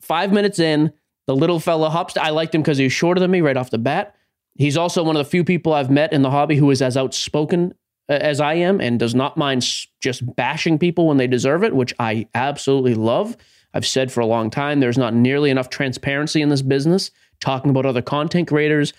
[0.00, 0.92] Five minutes in,
[1.26, 2.16] the little fella hops.
[2.16, 4.16] I liked him because he was shorter than me right off the bat.
[4.56, 6.96] He's also one of the few people I've met in the hobby who is as
[6.96, 7.74] outspoken
[8.08, 9.64] uh, as I am and does not mind
[10.00, 13.36] just bashing people when they deserve it, which I absolutely love.
[13.74, 17.10] I've said for a long time there's not nearly enough transparency in this business,
[17.40, 18.92] talking about other content creators,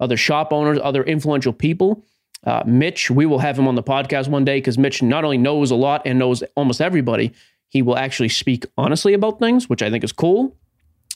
[0.00, 2.04] other shop owners, other influential people.
[2.44, 5.38] Uh, Mitch, we will have him on the podcast one day because Mitch not only
[5.38, 7.32] knows a lot and knows almost everybody,
[7.68, 10.56] he will actually speak honestly about things, which I think is cool.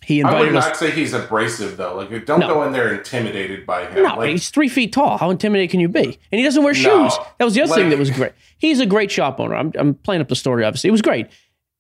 [0.04, 0.80] He invited I would invited us.
[0.80, 1.96] not say he's abrasive though.
[1.96, 2.46] Like, don't No.
[2.48, 4.02] go in there intimidated by him.
[4.04, 5.18] No, like, he's three feet tall.
[5.18, 6.04] How intimidating can you be?
[6.32, 6.78] And he doesn't wear No.
[7.08, 7.18] shoes.
[7.38, 8.32] That was the other thing that was great.
[8.58, 9.54] He's a great shop owner.
[9.56, 10.88] I'm, I'm playing up the story, obviously.
[10.88, 11.26] It was great.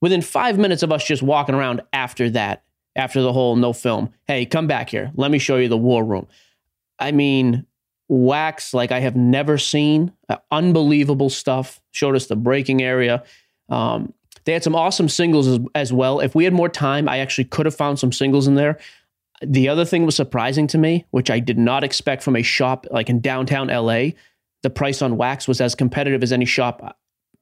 [0.00, 2.64] Within five minutes of us just walking around after that,
[2.96, 5.10] after the whole no film, hey, come back here.
[5.14, 6.26] Let me show you the war room.
[6.98, 7.66] I mean,
[8.08, 10.12] wax like I have never seen.
[10.28, 11.80] Uh, unbelievable stuff.
[11.90, 13.22] Showed us the breaking area.
[13.68, 16.20] Um, they had some awesome singles as, as well.
[16.20, 18.78] If we had more time, I actually could have found some singles in there.
[19.42, 22.86] The other thing was surprising to me, which I did not expect from a shop
[22.90, 24.12] like in downtown LA.
[24.62, 26.92] The price on wax was as competitive as any shop, uh,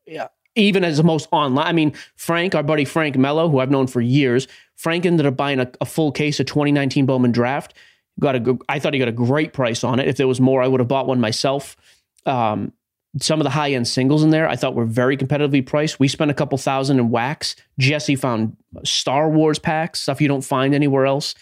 [0.05, 1.67] yeah, even as the most online.
[1.67, 5.37] I mean, Frank, our buddy Frank Mello, who I've known for years, Frank ended up
[5.37, 7.73] buying a, a full case of 2019 Bowman Draft.
[8.19, 10.09] Got a, good- I thought he got a great price on it.
[10.09, 11.77] If there was more, I would have bought one myself.
[12.25, 12.73] Um,
[13.21, 15.99] some of the high end singles in there I thought were very competitively priced.
[15.99, 17.57] We spent a couple thousand in wax.
[17.79, 21.35] Jesse found Star Wars packs, stuff you don't find anywhere else.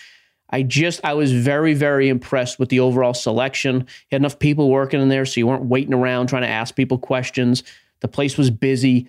[0.50, 3.76] I just I was very very impressed with the overall selection.
[3.80, 6.76] You had enough people working in there, so you weren't waiting around trying to ask
[6.76, 7.64] people questions.
[8.00, 9.08] The place was busy,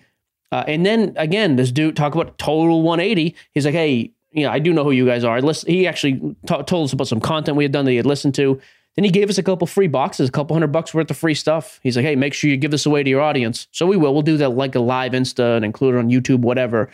[0.50, 3.36] uh, and then again, this dude talk about total 180.
[3.52, 5.38] He's like, hey, you know, I do know who you guys are.
[5.38, 8.06] I he actually t- told us about some content we had done that he had
[8.06, 8.60] listened to.
[8.94, 11.34] Then he gave us a couple free boxes, a couple hundred bucks worth of free
[11.34, 11.80] stuff.
[11.82, 13.66] He's like, hey, make sure you give this away to your audience.
[13.72, 14.12] So we will.
[14.12, 16.90] We'll do that like a live Insta and include it on YouTube, whatever.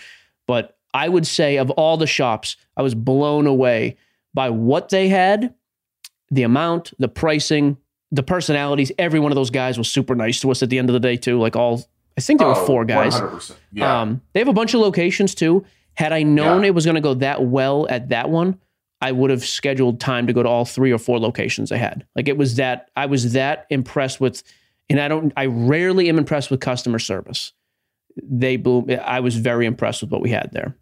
[0.46, 3.96] But I would say of all the shops, I was blown away
[4.34, 5.52] by what they had,
[6.30, 7.76] the amount, the pricing,
[8.12, 8.92] the personalities.
[8.98, 11.00] Every one of those guys was super nice to us at the end of the
[11.00, 11.40] day, too.
[11.40, 11.84] Like all,
[12.16, 13.14] I think there were four guys.
[13.14, 13.56] 100%.
[13.72, 14.00] Yeah.
[14.00, 15.64] Um, they have a bunch of locations too.
[15.94, 16.68] Had I known Yeah.
[16.68, 18.58] it was going to go that well at that one,
[19.00, 22.06] I would have scheduled time to go to all three or four locations they had.
[22.16, 24.42] Like it was that I was that impressed with,
[24.88, 25.32] and I don't.
[25.36, 27.52] I rarely am impressed with customer service.
[28.22, 28.86] They blew.
[29.04, 30.76] I was very impressed with what we had there.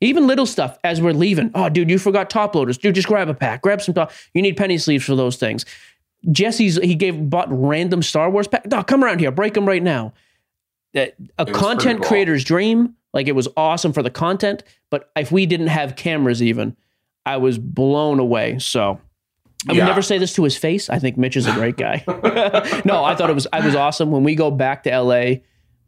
[0.00, 1.50] Even little stuff as we're leaving.
[1.54, 2.76] Oh, dude, you forgot top loaders.
[2.76, 3.62] Dude, just grab a pack.
[3.62, 4.10] Grab some top.
[4.34, 5.64] You need penny sleeves for those things.
[6.32, 8.66] Jesse's he gave bought random Star Wars pack.
[8.66, 9.30] No, come around here.
[9.30, 10.12] Break them right now.
[10.94, 12.08] That a content cool.
[12.08, 12.94] creator's dream.
[13.16, 16.76] Like it was awesome for the content, but if we didn't have cameras, even
[17.24, 18.58] I was blown away.
[18.58, 19.00] So
[19.66, 19.86] I would Yeah.
[19.86, 20.90] never say this to his face.
[20.90, 22.04] I think Mitch is a great guy.
[22.84, 24.10] no, I thought it was I was awesome.
[24.10, 25.36] When we go back to LA,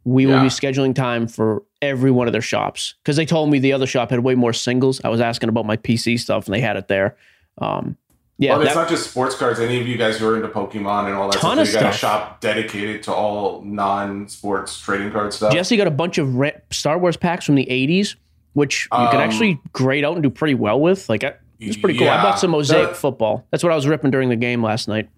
[0.05, 3.59] we will be scheduling time for every one of their shops because they told me
[3.59, 4.99] the other shop had way more singles.
[5.03, 7.15] I was asking about my PC stuff and they had it there.
[7.59, 7.95] Um,
[8.39, 9.59] yeah, well, it's that- not just sports cards.
[9.59, 11.79] Any of you guys who are into Pokemon and all that Ton stuff, of you
[11.81, 15.53] got a shop dedicated to all non-sports trading card stuff.
[15.53, 18.15] Jesse got a bunch of re- Star Wars packs from the 80s,
[18.53, 21.07] which you can Um, actually grade out and do pretty well with.
[21.09, 21.23] Like,
[21.59, 22.09] it's pretty cool.
[22.09, 23.45] I bought some Mosaic football.
[23.51, 25.09] That's what I was ripping during the game last night.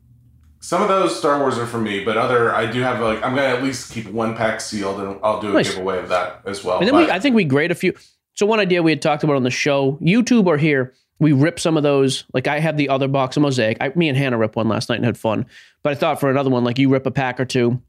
[0.64, 3.34] Some of those Star Wars are for me, but other I do have like I'm
[3.36, 5.74] gonna at least keep one pack sealed, and I'll do a Nice.
[5.74, 6.78] giveaway of that as well.
[6.78, 7.94] And then But- we, I think we grade a few.
[8.36, 11.60] So one idea we had talked about on the show, YouTube or here, we rip
[11.60, 12.26] some of those.
[12.34, 13.78] Like I have the other box of Mosaic.
[13.80, 15.46] I, me and Hannah ripped one last night and had fun.
[15.84, 17.80] But I thought for another one, like you rip a pack or two,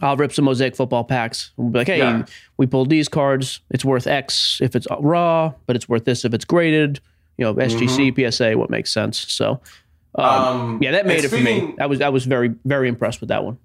[0.00, 1.52] I'll rip some Mosaic football packs.
[1.56, 2.24] We'll be like, hey, Yeah.
[2.56, 3.60] we pulled these cards.
[3.70, 7.00] It's worth X if it's raw, but it's worth this if it's graded.
[7.36, 9.18] You know, SGC, PSA, what makes sense.
[9.18, 9.60] So,
[10.14, 11.42] um, Um, yeah, that made it for me.
[11.58, 13.58] speaking- I was I was very very impressed with that one.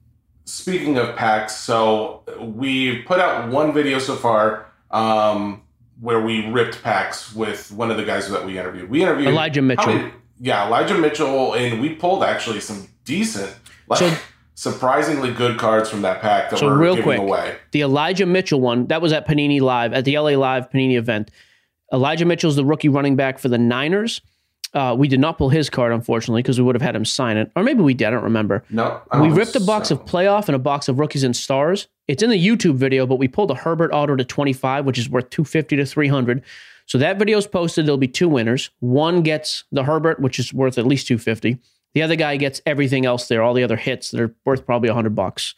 [0.46, 5.62] Speaking of packs, so we put out one video so far um,
[6.00, 8.90] where we ripped packs with one of the guys that we interviewed.
[8.90, 9.94] We interviewed Elijah Mitchell.
[9.94, 13.52] many- yeah, Elijah Mitchell, and we pulled actually some decent,
[13.88, 14.14] like So-
[14.54, 17.56] surprisingly good cards from that pack that So we're real giving quick, away.
[17.72, 21.32] the Elijah Mitchell one that was at Panini Live at the LA Live Panini event.
[21.94, 24.22] Elijah Mitchell's the rookie running back for the Niners.
[24.78, 27.36] Uh, we did not pull his card, unfortunately, because we would have had him sign
[27.36, 28.10] it, or maybe we did.
[28.10, 28.64] I don't remember.
[28.70, 29.96] No, I We ripped a box so.
[29.96, 31.88] of playoff and a box of rookies and stars.
[32.08, 35.10] It's in the YouTube video, but we pulled a Herbert auto to 25, which is
[35.10, 36.44] worth 250 to 300.
[36.86, 37.88] So that video is posted.
[37.88, 38.70] There'll be two winners.
[38.80, 41.58] One gets the Herbert, which is worth at least 250.
[41.96, 44.90] The other guy gets everything else there, all the other hits that are worth probably
[44.90, 45.56] 100 bucks.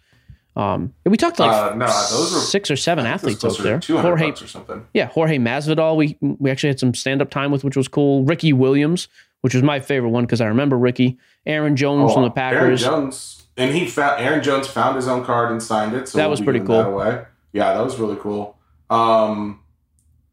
[0.55, 3.53] Um, and we talked like Uh, no, those were- six or seven athletes it was
[3.55, 3.79] out closer there.
[3.79, 4.85] to 200 Jorge, or something.
[4.93, 5.95] yeah, Jorge Masvidal.
[5.95, 8.23] We we actually had some stand up time with, which was cool.
[8.25, 9.07] Ricky Williams,
[9.41, 11.17] which was my favorite one because I remember Ricky.
[11.45, 12.81] Aaron Jones from the Oh, Aaron Packers.
[12.83, 16.09] Jones, and he found Aaron Jones found his own card and signed it.
[16.09, 16.77] So That was pretty cool.
[16.77, 17.21] That away.
[17.53, 18.57] Yeah, that was really cool.
[18.89, 19.59] Um,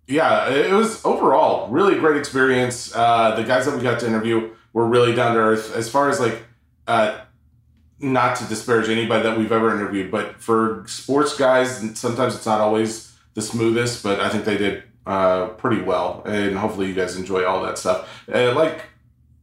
[0.08, 2.92] yeah, it was overall really great experience.
[2.94, 5.74] Uh, the guys that we got to interview were really down to earth.
[5.76, 6.44] As far as like,
[6.86, 7.18] uh,
[8.00, 12.60] not to disparage anybody that we've ever interviewed, but for sports guys, sometimes it's not
[12.60, 14.02] always the smoothest.
[14.02, 17.78] But I think they did uh, pretty well, and hopefully you guys enjoy all that
[17.78, 18.08] stuff.
[18.32, 18.82] Uh, like.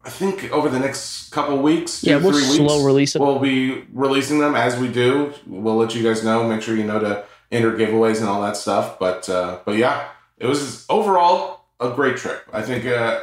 [0.06, 3.22] I think over the next couple weeks, two Yeah, we'll three weeks, slow release it.
[3.22, 5.34] We'll be releasing them as we do.
[5.48, 6.46] We'll let you guys know.
[6.46, 7.24] Make sure you know to
[7.54, 9.00] enter giveaways and all that stuff.
[9.00, 12.44] But uh, but yeah, it was overall a great trip.
[12.52, 13.22] I think uh,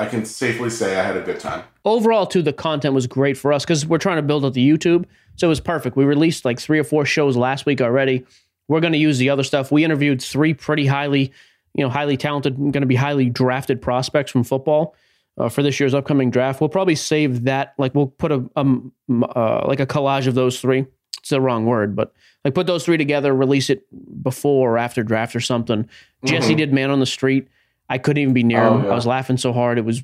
[0.00, 1.62] I can safely say I had a good time.
[1.84, 4.66] overall too the content was great for us because we're trying to build up the
[4.68, 5.04] youtube
[5.36, 5.96] so it was perfect.
[5.96, 8.26] We released like three or four shows last week already.
[8.68, 9.72] We're going to use the other stuff.
[9.72, 11.32] We interviewed three pretty highly
[11.74, 14.94] you know highly talented going to be highly drafted prospects from football
[15.38, 16.60] uh, for this year's upcoming draft.
[16.60, 20.60] We'll probably save that like we'll put a um, uh, like a collage of those
[20.60, 20.84] three.
[21.20, 22.12] It's the wrong word but
[22.44, 23.84] like put those three together release it
[24.22, 25.88] before or after draft or something.
[26.24, 26.58] Jesse Mhm.
[26.58, 27.48] did man on the street
[27.90, 28.90] i couldn't even be near Oh, him yeah.
[28.92, 30.02] i was laughing so hard it was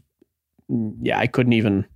[1.00, 1.86] yeah i couldn't even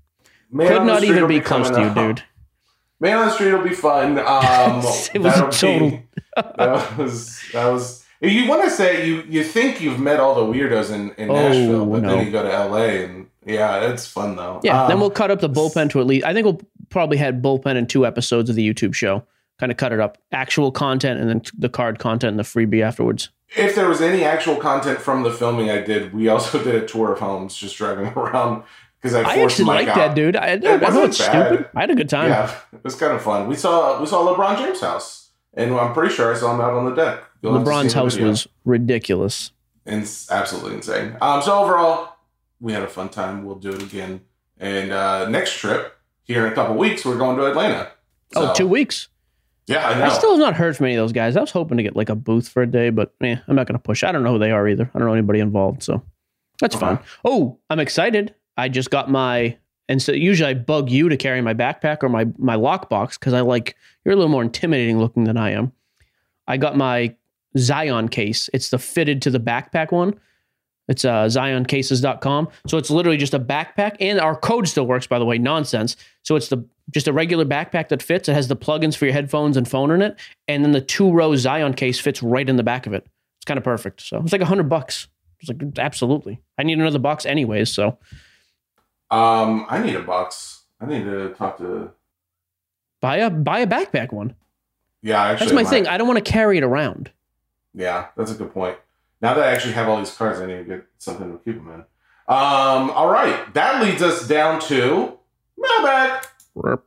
[0.53, 2.25] Man could not even be close to you, dude.
[3.01, 4.19] Man on the street will be fun.
[4.19, 4.83] Um,
[5.15, 6.03] It was total- Be,
[6.37, 8.05] that was that was.
[8.21, 11.35] You want to say you you think you've met all the weirdos in, in Oh,
[11.35, 12.09] Nashville, but no.
[12.17, 14.61] then you go to LA and yeah, it's fun though.
[14.65, 16.27] Yeah, then Um, we'll cut up the bullpen to at least.
[16.27, 19.25] I think we'll probably had bullpen in two episodes of the YouTube show.
[19.61, 22.83] Kind of cut it up, actual content, and then the card content and the freebie
[22.83, 23.31] afterwards.
[23.57, 26.87] If there was any actual content from the filming I did, we also did a
[26.87, 28.63] tour of homes, just driving around
[29.01, 30.37] because I I actually like that, dude.
[30.37, 31.47] I, I It know wasn't it's bad.
[31.49, 31.69] stupid.
[31.75, 32.29] I had a good time.
[32.31, 33.49] Yeah, it was kind of fun.
[33.49, 36.75] We saw we saw LeBron James' house, and I'm pretty sure I saw him out
[36.75, 37.25] on the deck.
[37.43, 39.53] You'll LeBron's house was ridiculous.
[39.87, 41.17] It's absolutely insane.
[41.23, 42.17] Um, so overall,
[42.61, 43.45] we had a fun time.
[43.45, 44.21] We'll do it again.
[44.59, 47.91] And uh, next trip, here in a couple weeks we're going to Atlanta.
[48.37, 49.09] Oh, So, two weeks.
[49.71, 50.07] Yeah, I.
[50.07, 51.37] I still have not heard from any of those guys.
[51.37, 53.67] I was hoping to get like a booth for a day, but eh, I'm not
[53.67, 54.03] going to push.
[54.03, 54.91] I don't know who they are either.
[54.95, 56.03] I don't know anybody involved, so
[56.61, 56.99] that's fine.
[57.25, 58.35] Oh, I'm excited.
[58.57, 59.57] I just got my
[59.89, 63.33] and so usually I bug you to carry my backpack or my my lockbox because
[63.33, 65.73] I like you're a little more intimidating looking than I am.
[66.47, 67.15] I got my
[67.59, 68.49] Zion case.
[68.53, 70.19] It's the fitted to the backpack one.
[70.91, 72.49] It's uh, zioncases.com.
[72.67, 75.39] So it's literally just a backpack, and our code still works, by the way.
[75.39, 75.97] Nonsense.
[76.25, 78.29] So it's the just a regular backpack that fits.
[78.29, 80.19] It has the plugins for your headphones and phone in it,
[80.49, 83.07] and then the two row Zion case fits right in the back of it.
[83.39, 84.01] It's kind of perfect.
[84.03, 85.07] So it's like a hundred bucks.
[85.39, 86.41] It's like absolutely.
[86.59, 87.71] I need another box anyways.
[87.73, 87.97] So
[89.11, 90.63] Um, I need a box.
[90.81, 91.93] I need to talk to.
[93.01, 94.35] buy a buy a backpack one.
[95.03, 95.87] Yeah, actually, That's my might- thing.
[95.89, 97.11] I don't want to carry it around.
[97.75, 98.77] Yeah, that's a good point.
[99.21, 101.57] Now that I actually have all these cards, I need to get something to keep
[101.57, 101.81] them in.
[102.29, 105.19] Um, all right, that leads us down to
[105.59, 106.25] mailbag.
[106.55, 106.85] Rip,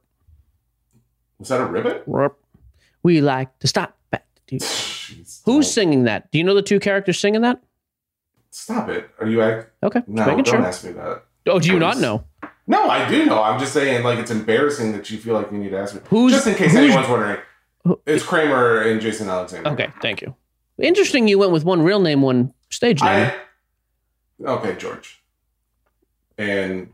[1.39, 2.03] Was that a ribbit?
[2.07, 2.37] rip.
[3.03, 6.31] We like to stop at the- Jeez, Who's don't- singing that?
[6.31, 7.61] Do you know the two characters singing that?
[8.51, 9.09] Stop it!
[9.19, 9.67] Are you act?
[9.83, 10.61] Okay, No, don't sure.
[10.61, 11.23] ask me that.
[11.47, 12.23] Oh, do you not know?
[12.65, 13.43] No, I do know.
[13.43, 16.01] I'm just saying, like, it's embarrassing that you feel like you need to ask me.
[16.09, 17.37] Who's- just in case anyone's wondering?
[17.83, 19.69] Who- It's Kramer and Jason Alexander.
[19.71, 20.33] Okay, thank you.
[20.79, 21.27] Interesting.
[21.27, 23.31] You went with one real name, one stage name,
[24.43, 24.45] I.
[24.45, 25.21] Okay, George.
[26.37, 26.89] And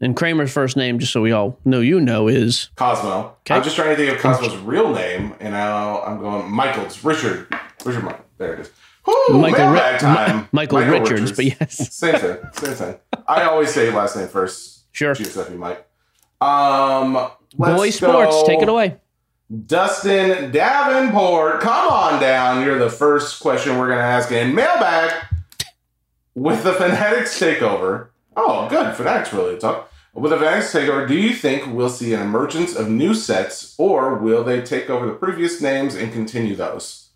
[0.00, 3.34] and Kramer's first name, just so we all know, you know, is Cosmo.
[3.40, 3.54] Okay.
[3.54, 7.48] I'm just trying to think of Cosmo's real name, and now I'm going Michael's Richard.
[7.84, 8.24] Richard Michael.
[8.38, 8.70] There it is.
[9.04, 10.38] Whew, Michael Ri- mailbag time.
[10.40, 11.94] Mi- Michael Richards, but yes.
[11.94, 12.36] Same thing.
[12.52, 12.96] Same thing.
[13.26, 14.84] I always say last name first.
[14.92, 15.14] Sure.
[15.14, 15.84] Giuseppe Mike.
[16.40, 17.14] Um,
[17.56, 18.42] boy sports.
[18.44, 18.96] Take it away.
[19.66, 22.64] Dustin Davenport, come on down.
[22.64, 25.24] You're the first question we're going to ask in mailbag
[26.34, 28.08] with the Fanatics takeover.
[28.36, 28.94] Oh, good.
[28.94, 29.86] Fanatics really tough.
[30.12, 34.16] With the Fanatics takeover, do you think we'll see an emergence of new sets or
[34.16, 37.08] will they take over the previous names and continue those?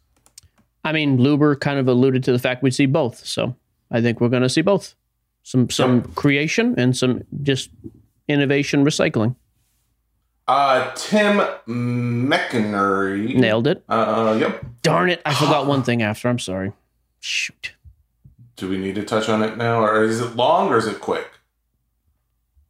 [0.85, 3.55] I mean, Rubin kind of alluded to the fact we'd see both, so
[3.91, 4.95] I think we're going to see both.
[5.45, 7.71] Some some creation and some just
[8.29, 9.37] innovation recycling.
[10.49, 11.39] Uh, Tim
[11.69, 13.35] McInerney.
[13.37, 13.85] Nailed it.
[13.89, 14.65] Uh, yep.
[14.83, 15.23] Darn it!
[15.25, 16.29] I forgot one thing after.
[16.29, 16.73] I'm sorry.
[17.21, 17.75] Shoot.
[18.57, 21.01] Do we need to touch on it now, or is it long or is it
[21.01, 21.29] quick?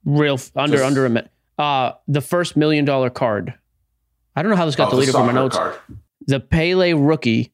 [0.05, 1.31] Real f- under Just- under a minute.
[1.59, 3.55] Uh, the first million dollar card.
[4.35, 5.57] I don't know how this got Oh, deleted from my notes.
[5.57, 5.75] card.
[6.27, 7.53] The Pele rookie,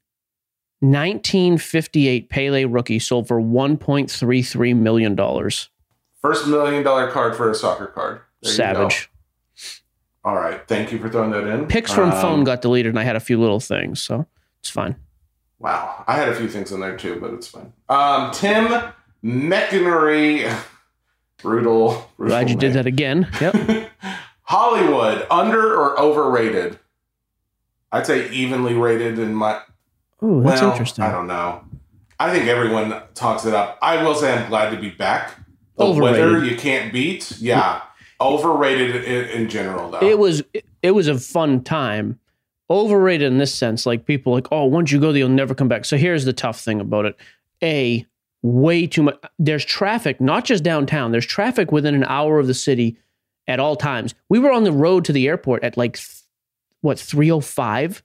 [0.80, 5.68] 1958 Pele rookie sold for 1.33 million dollars.
[6.22, 8.20] First million dollar card for a soccer card.
[8.42, 8.64] There you go.
[8.88, 9.10] Savage.
[10.28, 10.60] All right.
[10.68, 11.66] Thank you for throwing that in.
[11.68, 14.26] Pics from Um, phone got deleted, and I had a few little things, so
[14.60, 14.94] it's fine.
[15.58, 16.04] Wow.
[16.06, 17.72] I had a few things in there too, but it's fine.
[17.88, 18.66] Um, Tim
[19.24, 20.54] McInerney.
[21.42, 22.10] Brutal.
[22.18, 23.26] brutal Glad you did that again.
[23.40, 23.90] Yep.
[24.42, 26.78] Hollywood, under or overrated?
[27.90, 29.62] I'd say evenly rated in my.
[30.22, 31.04] Ooh, that's well, interesting.
[31.04, 31.64] I don't know.
[32.20, 33.78] I think everyone talks it up.
[33.80, 35.38] I will say I'm glad to be back.
[35.78, 36.20] The Overrated.
[36.20, 37.32] weather you can't beat.
[37.40, 37.80] Yeah.
[38.20, 40.02] Overrated in, in general, though.
[40.02, 40.42] It was
[40.82, 42.18] it was a fun time.
[42.70, 45.68] Overrated in this sense, like people like, oh, once you go there, you'll never come
[45.68, 45.84] back.
[45.84, 47.16] So here's the tough thing about it:
[47.62, 48.06] a
[48.42, 49.16] way too much.
[49.38, 51.12] There's traffic, not just downtown.
[51.12, 52.96] There's traffic within an hour of the city
[53.46, 54.14] at all times.
[54.28, 56.22] We were on the road to the airport at like th-
[56.80, 58.02] what 305.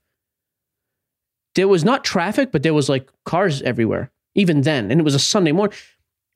[1.55, 4.11] There was not traffic, but there was like cars everywhere.
[4.35, 5.77] Even then, and it was a Sunday morning.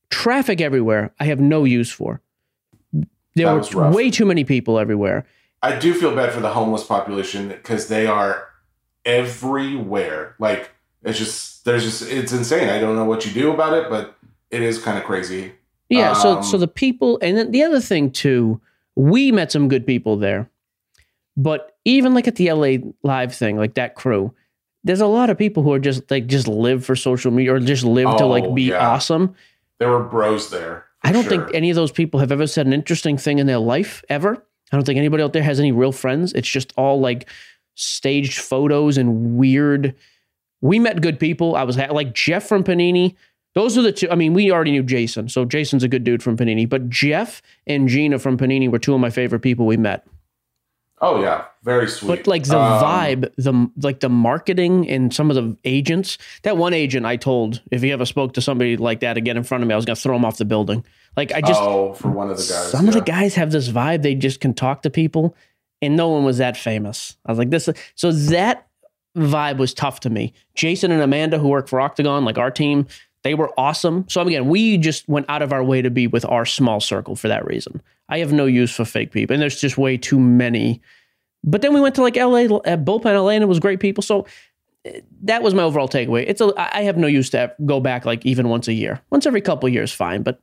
[0.09, 1.13] Traffic everywhere.
[1.19, 2.21] I have no use for.
[3.37, 5.25] There That were way too many people everywhere.
[5.63, 8.47] I do feel bad for the homeless population because they are
[9.05, 10.35] everywhere.
[10.39, 10.71] Like
[11.03, 12.69] it's just there's just it's insane.
[12.69, 14.15] I don't know what you do about it, but
[14.51, 15.53] it is kind of crazy.
[15.89, 18.59] Yeah, so Um, so the people and then the other thing too,
[18.95, 20.49] we met some good people there.
[21.35, 24.33] But even like at the LA live thing, like that crew,
[24.83, 27.59] there's a lot of people who are just like just live for social media or
[27.59, 28.89] just live to Oh, like be yeah.
[28.89, 29.35] awesome.
[29.79, 30.85] There were bros there.
[31.03, 31.45] I don't sure.
[31.45, 34.43] think any of those people have ever said an interesting thing in their life ever.
[34.71, 36.33] I don't think anybody out there has any real friends.
[36.33, 37.29] It's just all like
[37.75, 39.95] staged photos and weird.
[40.61, 41.55] We met good people.
[41.55, 43.15] I was like Jeff from Panini.
[43.53, 44.09] Those are the two.
[44.11, 46.67] I mean, we already knew Jason, so Jason's a good dude from Panini.
[46.67, 50.05] But Jeff and Gina from Panini were two of my favorite people we met.
[50.99, 52.07] Oh yeah, very sweet.
[52.07, 56.17] But like the Um, vibe, the like the marketing and some of the agents.
[56.41, 59.43] That one agent I told if he ever spoke to somebody like that again in
[59.43, 60.83] front of me, I was gonna throw him off the building.
[61.15, 62.71] Like I just oh, for one of the guys.
[62.71, 65.35] some of the guys have this vibe they just can talk to people
[65.81, 68.67] and no one was that famous i was like this so that
[69.15, 72.85] vibe was tough to me jason and amanda who work for octagon like our team
[73.27, 74.05] They were awesome.
[74.07, 77.17] So again, we just went out of our way to be with our small circle
[77.17, 77.81] for that reason.
[78.07, 80.81] I have no use for fake people, and there's just way too many.
[81.43, 84.01] But then we went to like LA, uh, bullpen LA, and it was great people.
[84.01, 84.25] So
[84.87, 84.91] uh,
[85.23, 86.23] that was my overall takeaway.
[86.25, 89.01] It's a I have no use to go back like even once a year.
[89.09, 90.23] Once every couple years, fine.
[90.23, 90.39] But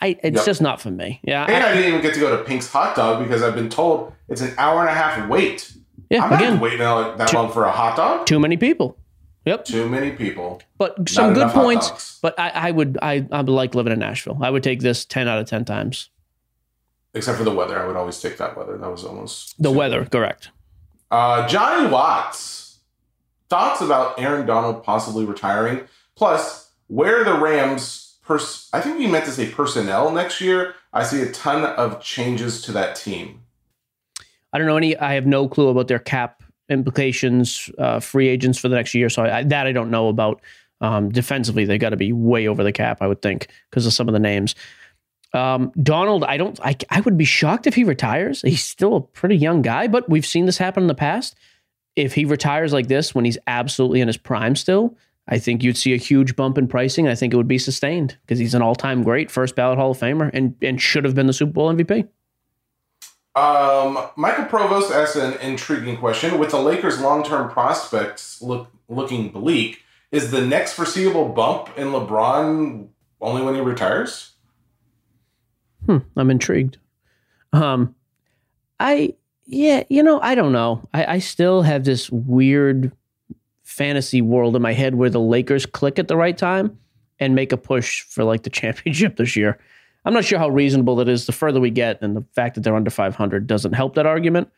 [0.00, 0.46] I it's Yep.
[0.46, 1.20] just not for me.
[1.22, 3.54] Yeah, And I- I didn't even get to go to Pink's Hot Dog because I've
[3.54, 5.72] been told it's an hour and a half wait.
[6.10, 6.24] yeah.
[6.24, 8.26] I'm not Again, waiting that long for a hot dog.
[8.26, 8.98] too many people.
[9.46, 9.64] Yep.
[9.64, 10.60] Too many people.
[10.76, 12.18] But some good points.
[12.20, 14.38] But I, I would I I would like living in Nashville.
[14.42, 16.10] I would take this ten out of ten times.
[17.14, 17.80] Except for the weather.
[17.80, 18.76] I would always take that weather.
[18.76, 20.50] That was almost The weather, correct.
[21.10, 22.78] Uh, Johnny Watts.
[23.48, 25.82] Thoughts about Aaron Donald possibly retiring?
[26.16, 28.18] Plus, where the Rams?
[28.26, 30.74] Pers- I think he meant to say personnel next year.
[30.92, 33.42] I see a ton of changes to that team.
[34.52, 34.96] I don't know any.
[34.96, 39.08] I have no clue about their cap implications, uh, free agents for the next year.
[39.08, 40.40] So I, that I don't know about.
[40.82, 43.94] Um, defensively, they got to be way over the cap, I would think, because of
[43.94, 44.54] some of the names.
[45.32, 46.58] Um, Donald, I don't.
[46.62, 48.42] I, I would be shocked if he retires.
[48.42, 51.34] He's still a pretty young guy, but we've seen this happen in the past.
[51.94, 54.96] If he retires like this when he's absolutely in his prime still,
[55.28, 57.08] I think you'd see a huge bump in pricing.
[57.08, 59.98] I think it would be sustained because he's an all-time great, first ballot Hall of
[59.98, 62.08] Famer, and and should have been the Super Bowl MVP.
[63.36, 66.38] Um, Michael Provost asked an intriguing question.
[66.38, 72.88] With the Lakers' long-term prospects look looking bleak, is the next foreseeable bump in LeBron
[73.20, 74.32] only when he retires?
[75.84, 76.78] Hmm, I'm intrigued.
[77.52, 77.94] Um,
[78.80, 79.14] I
[79.46, 80.88] yeah, you know, I don't know.
[80.94, 82.90] I, I still have this weird
[83.62, 86.78] fantasy world in my head where the Lakers click at the right time
[87.18, 89.58] and make a push for like the championship this year.
[90.06, 91.26] I'm not sure how reasonable that is.
[91.26, 94.48] The further we get, and the fact that they're under 500 doesn't help that argument.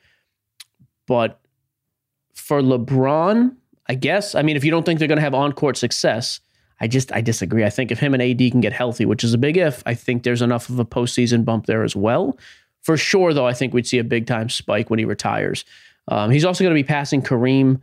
[1.06, 1.40] But
[2.34, 3.56] for LeBron,
[3.88, 4.34] I guess.
[4.34, 6.40] I mean, if you don't think they're going to have on-court success,
[6.80, 7.64] I just I disagree.
[7.64, 9.94] I think if him and AD can get healthy, which is a big if, I
[9.94, 12.38] think there's enough of a postseason bump there as well.
[12.82, 15.64] For sure, though, I think we'd see a big time spike when he retires.
[16.08, 17.80] Um, he's also going to be passing Kareem.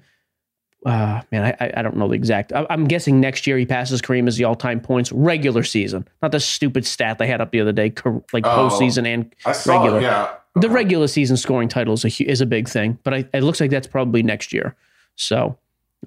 [0.86, 2.54] Uh, man, I, I- don't know the exact.
[2.54, 6.08] I, I'm guessing next year he passes Kareem as the all time points regular season,
[6.22, 7.92] not the stupid stat they had up the other day,
[8.32, 8.70] like Oh.
[8.70, 10.02] postseason and saw regular.
[10.02, 10.30] Yeah.
[10.58, 13.60] The regular season scoring title is a, is a big thing, but I, it looks
[13.60, 14.76] like that's probably next year.
[15.16, 15.58] So,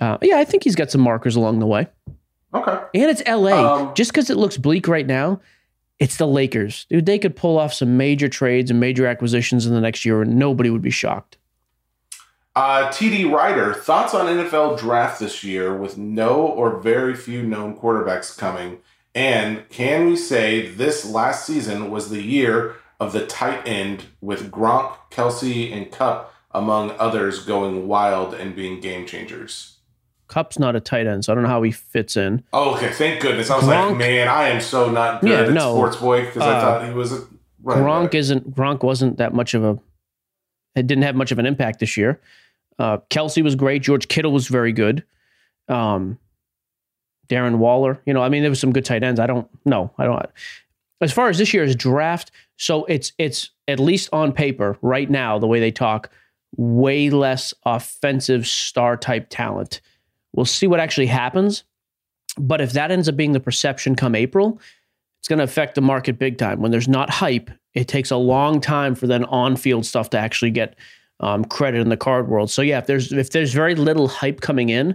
[0.00, 1.88] uh, yeah, I think he's got some markers along the way.
[2.54, 2.78] Okay.
[2.94, 3.50] And it's LA.
[3.88, 5.40] Um, Just because it looks bleak right now,
[5.98, 6.86] it's the Lakers.
[6.88, 10.22] Dude, they could pull off some major trades and major acquisitions in the next year
[10.22, 11.36] and nobody would be shocked.
[12.58, 17.76] Uh, TD Ryder, thoughts on NFL draft this year with no or very few known
[17.76, 18.78] quarterbacks coming?
[19.14, 24.50] And can we say this last season was the year of the tight end with
[24.50, 29.76] Gronk, Kelce, and Kupp, among others, going wild and being game changers?
[30.26, 32.42] Kupp's not a tight end, so I don't know how he fits in.
[32.52, 33.50] Oh, okay, thank goodness.
[33.50, 35.74] I was Gronk- like, man, I am so not good Yeah, at no.
[35.76, 37.24] sports boy because I Uh, thought he was a
[37.62, 38.14] Gronk back.
[38.16, 39.78] isn't Gronk wasn't that much of a
[40.74, 42.20] it didn't have much of an impact this year.
[42.78, 43.82] Uh, Kelce was great.
[43.82, 45.04] George Kittle was very good.
[45.68, 46.18] Um,
[47.28, 49.20] Darren Waller, you know, I mean, there was some good tight ends.
[49.20, 49.90] I don't know.
[49.98, 50.26] I don't.
[51.00, 55.38] As far as this year's draft, so it's it's at least on paper right now,
[55.38, 56.10] the way they talk,
[56.56, 59.80] way less offensive star type talent.
[60.32, 61.64] We'll see what actually happens.
[62.38, 64.60] But if that ends up being the perception come April,
[65.20, 66.60] it's going to affect the market big time.
[66.60, 70.52] When there's not hype, it takes a long time for then on-field stuff to actually
[70.52, 70.76] get
[71.20, 72.50] um, credit in the card world.
[72.50, 74.90] So yeah, if there's if there's very little hype coming in,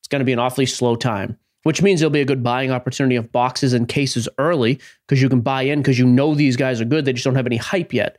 [0.00, 1.36] it's going to be an awfully slow time.
[1.62, 5.28] Which means there'll be a good buying opportunity of boxes and cases early because you
[5.28, 7.04] can buy in because you know these guys are good.
[7.04, 8.18] They just don't have any hype yet.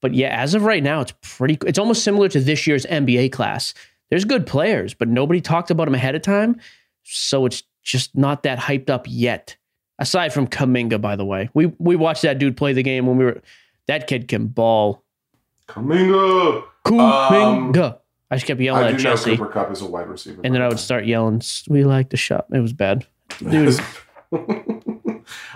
[0.00, 1.56] But yeah, as of right now, it's pretty.
[1.66, 3.74] It's almost similar to this year's NBA class.
[4.08, 6.60] There's good players, but nobody talked about them ahead of time,
[7.04, 9.56] so it's just not that hyped up yet.
[10.00, 13.18] Aside from Kuminga, by the way, we we watched that dude play the game when
[13.18, 13.40] we were.
[13.86, 15.04] That kid can ball.
[15.68, 16.64] Kuminga.
[16.84, 17.98] Kuminga.
[18.30, 20.40] I just kept yelling I at do know Jesse, Cooper Kupp is a wide receiver.
[20.44, 23.06] and then I would start yelling, "We like the shop." It was bad,
[23.38, 23.78] dude.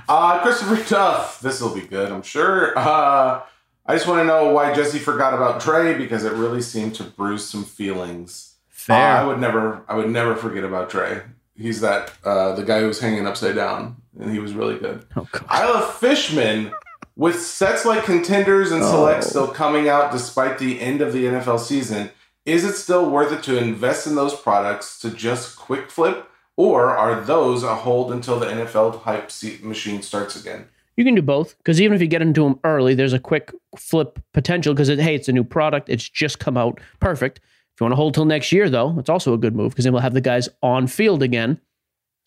[0.08, 1.40] uh, Christopher Duff.
[1.40, 2.76] This will be good, I'm sure.
[2.76, 3.42] Uh,
[3.86, 7.04] I just want to know why Jesse forgot about Trey because it really seemed to
[7.04, 8.54] bruise some feelings.
[8.88, 11.22] Uh, I would never, I would never forget about Trey.
[11.56, 15.06] He's that uh, the guy who was hanging upside down, and he was really good.
[15.16, 15.44] oh, God.
[15.50, 16.72] Isla Fishman,
[17.16, 19.28] with sets like contenders and select Oh.
[19.28, 22.10] still coming out despite the end of the NFL season,
[22.44, 26.90] is it still worth it to invest in those products to just quick flip, or
[26.90, 30.66] are those a hold until the NFL hype seat machine starts again?
[30.96, 33.52] You can do both because even if you get into them early, there's a quick
[33.76, 35.88] flip potential because it, hey, it's a new product.
[35.88, 36.80] It's just come out.
[37.00, 37.38] Perfect.
[37.38, 39.84] If you want to hold till next year, though, it's also a good move because
[39.84, 41.60] then we'll have the guys on field again.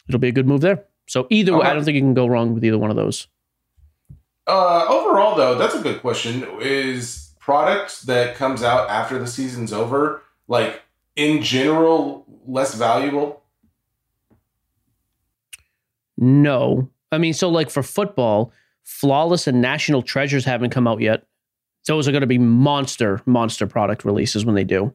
[0.10, 0.84] It'll be a good move there.
[1.08, 3.28] So either way, I don't think you can go wrong with either one of those.
[4.48, 6.48] Uh, overall, though, that's a good question.
[6.62, 10.82] Is product that comes out after the season's over, like
[11.16, 13.44] in general, less valuable?
[16.18, 16.90] No.
[17.12, 18.52] I mean, so like for football,
[18.84, 21.26] Flawless and National Treasures haven't come out yet.
[21.84, 24.94] So, those are going to be monster, monster product releases when they do.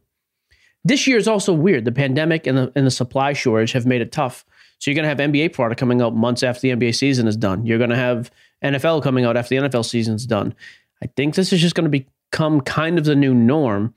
[0.84, 1.84] This year is also weird.
[1.84, 4.44] The pandemic and the and the supply shortage have made it tough.
[4.82, 7.36] So you're going to have NBA product coming out months after the NBA season is
[7.36, 7.64] done.
[7.64, 8.32] You're going to have
[8.64, 10.56] NFL coming out after the NFL season's done.
[11.00, 13.94] I think this is just going to become kind of the new norm.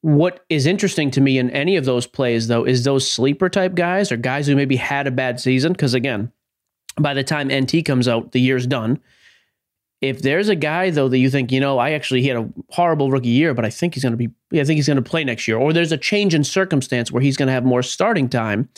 [0.00, 3.76] What is interesting to me in any of those plays, though, is those sleeper type
[3.76, 5.70] guys or guys who maybe had a bad season.
[5.70, 6.32] Because again,
[6.98, 9.00] by the time NT comes out, the year's done.
[10.00, 12.48] If there's a guy though that you think, you know, I actually he had a
[12.70, 14.30] horrible rookie year, but I think he's going to be,
[14.60, 17.22] I think he's going to play next year, or there's a change in circumstance where
[17.22, 18.68] he's going to have more starting time.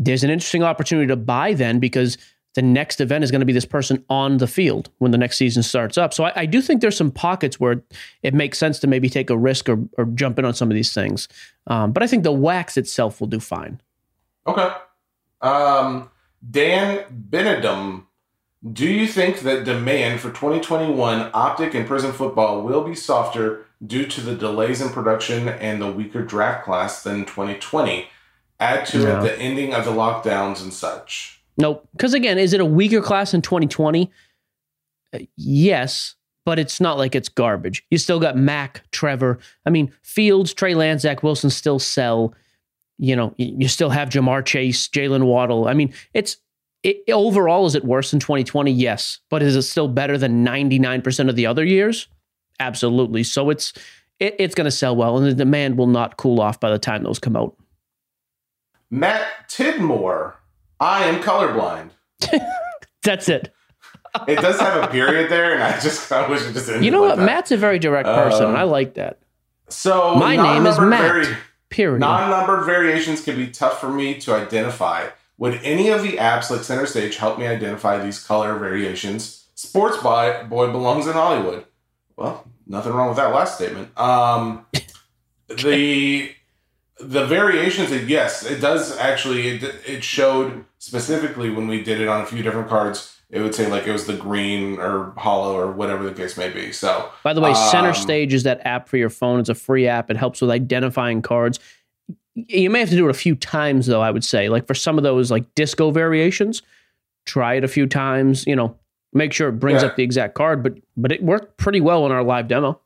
[0.00, 2.16] There's an interesting opportunity to buy then because
[2.54, 5.36] the next event is going to be this person on the field when the next
[5.36, 6.12] season starts up.
[6.12, 7.82] So I, I do think there's some pockets where
[8.22, 10.74] it makes sense to maybe take a risk or, or jump in on some of
[10.74, 11.28] these things.
[11.68, 13.80] Um, but I think the wax itself will do fine.
[14.46, 14.70] Okay.
[15.42, 16.10] Um,
[16.50, 18.06] Dan Benedum,
[18.72, 24.06] do you think that demand for 2021 Optic and Prizm football will be softer due
[24.06, 28.08] to the delays in production and the weaker draft class than 2020?
[28.60, 29.18] Add to No.
[29.18, 31.42] it the ending of the lockdowns and such.
[31.56, 31.88] Nope.
[31.92, 34.10] Because again, is it a weaker class in 2020?
[35.12, 36.14] Uh, yes,
[36.46, 37.84] but it's not like it's garbage.
[37.90, 39.38] You still got Mac, Trevor.
[39.66, 42.34] I mean, Fields, Trey Lance, Zach Wilson still sell.
[42.98, 45.66] You know, you still have Ja'Marr Chase, Jaylen Waddle.
[45.68, 46.36] I mean, it's
[46.82, 48.70] it, overall, is it worse than 2020?
[48.72, 49.18] Yes.
[49.30, 52.08] But is it still better than 99% of the other years?
[52.58, 53.22] Absolutely.
[53.22, 53.72] So it's
[54.18, 56.78] it, it's going to sell well, and the demand will not cool off by the
[56.78, 57.56] time those come out.
[58.90, 60.34] Matt Tidmore,
[60.78, 61.90] I am colorblind.
[63.02, 63.52] That's it.
[64.26, 66.90] It does have a period there, and I just I wish it just ended You
[66.90, 67.18] know like what?
[67.18, 67.26] that.
[67.26, 69.18] Matt's a very direct person, and Um, I like that.
[69.68, 71.00] So My name is Matt.
[71.00, 71.36] vari-
[71.68, 72.00] Period.
[72.00, 75.06] Non-numbered variations can be tough for me to identify.
[75.38, 79.46] Would any of the apps like Center Stage help me identify these color variations?
[79.54, 81.64] Sports Boy, boy belongs in Hollywood.
[82.16, 83.96] Well, nothing wrong with that last statement.
[83.96, 84.66] Um,
[85.48, 86.32] the
[87.02, 89.48] the variations, yes, it does actually.
[89.48, 93.16] It, it showed specifically when we did it on a few different cards.
[93.30, 96.48] It would say like it was the green or hollow or whatever the case may
[96.50, 96.72] be.
[96.72, 99.38] So By the way, Center Um, Stage is that app for your phone.
[99.38, 100.10] It's a free app.
[100.10, 101.60] It helps with identifying cards.
[102.34, 104.00] You may have to do it a few times, though.
[104.00, 106.62] I would say, like for some of those like disco variations,
[107.24, 108.46] try it a few times.
[108.48, 108.76] You know,
[109.12, 109.88] make sure it brings Yeah.
[109.90, 110.62] up the exact card.
[110.64, 112.80] But but it worked pretty well in our live demo.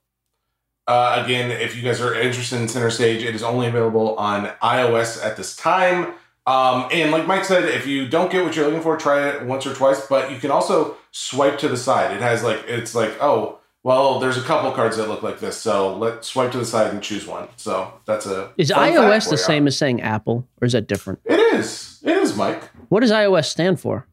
[0.86, 4.46] Uh, again, if you guys are interested in Center Stage, it is only available on
[4.62, 6.14] iOS at this time.
[6.46, 9.44] Um, and like Mike said, if you don't get what you're looking for, try it
[9.44, 10.06] once or twice.
[10.06, 12.14] But you can also swipe to the side.
[12.14, 15.56] It has like it's like oh well, there's a couple cards that look like this,
[15.56, 17.48] so let's swipe to the side and choose one.
[17.56, 21.20] So that's a Is iOS the same as saying Apple, or is that different?
[21.24, 22.00] It is.
[22.02, 22.62] It is, Mike.
[22.88, 24.06] What does iOS stand for?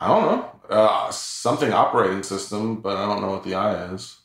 [0.00, 0.50] I don't know.
[0.68, 4.16] Uh, something operating system, but I don't know what the I is.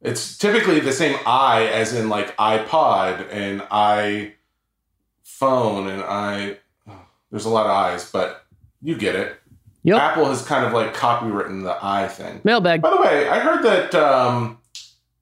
[0.00, 4.32] It's typically the same I as in like iPod and iPhone
[5.92, 6.58] and I.
[7.30, 8.44] There's a lot of I's, but
[8.80, 9.38] you get it.
[9.82, 10.00] Yep.
[10.00, 12.40] Apple has kind of like copywritten the I thing.
[12.44, 12.80] Mailbag.
[12.82, 14.58] By the way, I heard that um,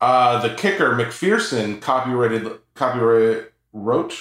[0.01, 4.14] uh, the kicker McPherson copyrighted copyright wrote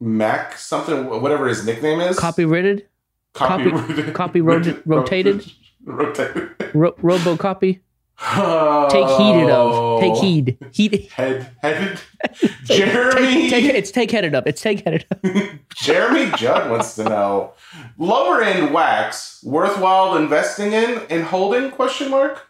[0.00, 2.18] Mac something whatever his nickname is.
[2.18, 2.86] Copyrighted.
[3.34, 5.50] Copy- Copyrighted- copy rot- rotated?
[5.84, 6.50] rotated.
[6.74, 7.80] Ro- Robocopy.
[8.22, 10.00] Take heeded of.
[10.00, 10.58] Take heed.
[10.70, 11.08] Heed.
[11.12, 12.00] Head headed.
[12.66, 13.50] Take, Jeremy.
[13.50, 14.46] take, it's take headed up.
[14.46, 15.24] It's take headed up.
[15.74, 17.52] Jeremy Judd wants to know
[17.98, 21.72] lower end wax worthwhile investing in and holding?
[21.72, 22.48] Question mark.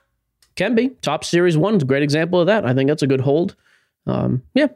[0.56, 0.90] Can be.
[1.00, 2.66] Topps Series One's a great example of that.
[2.66, 3.56] I think that's a good hold.
[4.06, 4.68] Um, yeah.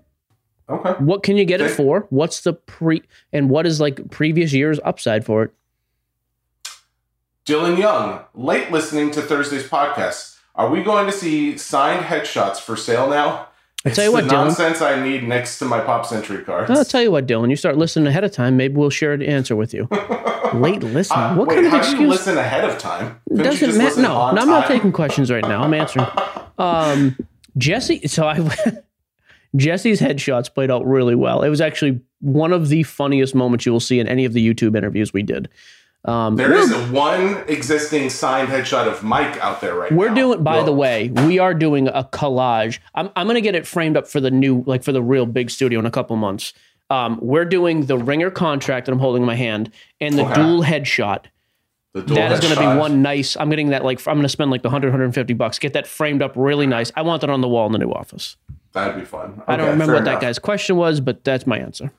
[0.68, 0.92] Okay.
[0.92, 2.06] What can you get it for?
[2.08, 5.50] What's the pre and what is like previous year's upside for it?
[7.44, 10.35] Dylan Young, late listening to Thursday's podcast.
[10.56, 13.48] Are we going to see signed headshots for sale now?
[13.84, 14.46] I tell you what, the Dylan.
[14.46, 16.70] nonsense I need next to my Pop Century cards.
[16.70, 17.50] I'll tell you what, Dylan.
[17.50, 18.56] You start listening ahead of time.
[18.56, 19.86] Maybe we'll share an answer with you.
[20.54, 21.18] Late listening.
[21.18, 22.08] Uh, what wait, kind of do you excuse?
[22.08, 23.20] listen ahead of time?
[23.28, 24.00] Couldn't Doesn't matter.
[24.00, 25.62] No, no, I'm not taking questions right now.
[25.62, 26.06] I'm answering.
[26.58, 27.18] Um,
[27.58, 28.08] Jesse.
[28.08, 28.38] So I.
[29.56, 31.42] Jesse's headshots played out really well.
[31.42, 34.46] It was actually one of the funniest moments you will see in any of the
[34.46, 35.50] YouTube interviews we did.
[36.06, 36.52] Um, There
[36.92, 40.14] one existing signed headshot of Mike out there right We're now.
[40.14, 42.78] doing, by Well, the way, we are doing a collage.
[42.94, 45.26] I'm, I'm going to get it framed up for the new, like for the real
[45.26, 46.52] big studio in a couple months.
[46.90, 50.34] Um, we're doing the ringer contract that I'm holding in my hand and the Okay.
[50.34, 51.24] dual headshot.
[51.92, 53.36] The dual That is going to be one nice.
[53.36, 55.58] I'm getting that like I'm going to spend like the 100 150 bucks.
[55.58, 56.92] Get that framed up really nice.
[56.94, 58.36] I want that on the wall in the new office.
[58.72, 59.42] That'd be fun.
[59.48, 61.90] I don't remember fair what that guy's question was, but that's my answer.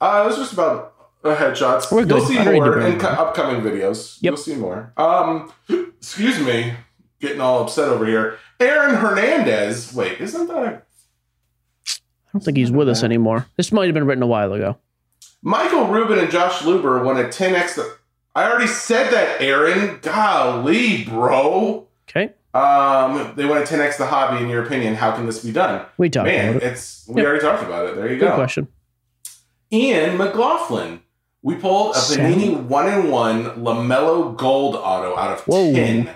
[0.00, 0.94] Uh, it was just about
[1.24, 1.90] uh, headshots.
[1.92, 2.28] We're You'll good.
[2.28, 4.18] see I don't need to more in co- upcoming videos.
[4.20, 4.30] Yep.
[4.30, 4.92] You'll see more.
[4.96, 6.74] Um, excuse me,
[7.20, 8.38] getting all upset over here.
[8.60, 9.94] Aaron Hernandez.
[9.94, 10.82] Wait, isn't that a
[11.86, 13.46] I don't think he's with us anymore.
[13.56, 14.76] This might have been written a while ago.
[15.42, 17.76] Michael Rubin and Josh Luber won a 10x?
[17.76, 17.86] th-
[18.34, 19.98] I already said that, Aaron.
[20.02, 21.88] Golly, bro.
[22.08, 24.42] Okay, Um, they won a 10x the hobby.
[24.42, 25.84] In your opinion, how can this be done?
[25.96, 26.66] we talked Man, about it.
[26.72, 27.26] it's we Yep.
[27.26, 27.96] already talked about it.
[27.96, 28.34] There you Good go.
[28.34, 28.68] question.
[29.72, 31.00] Ian McLaughlin.
[31.42, 31.98] We pulled a?
[31.98, 35.72] Panini one in one LaMelo Gold auto out of Whoa.
[35.72, 36.10] ten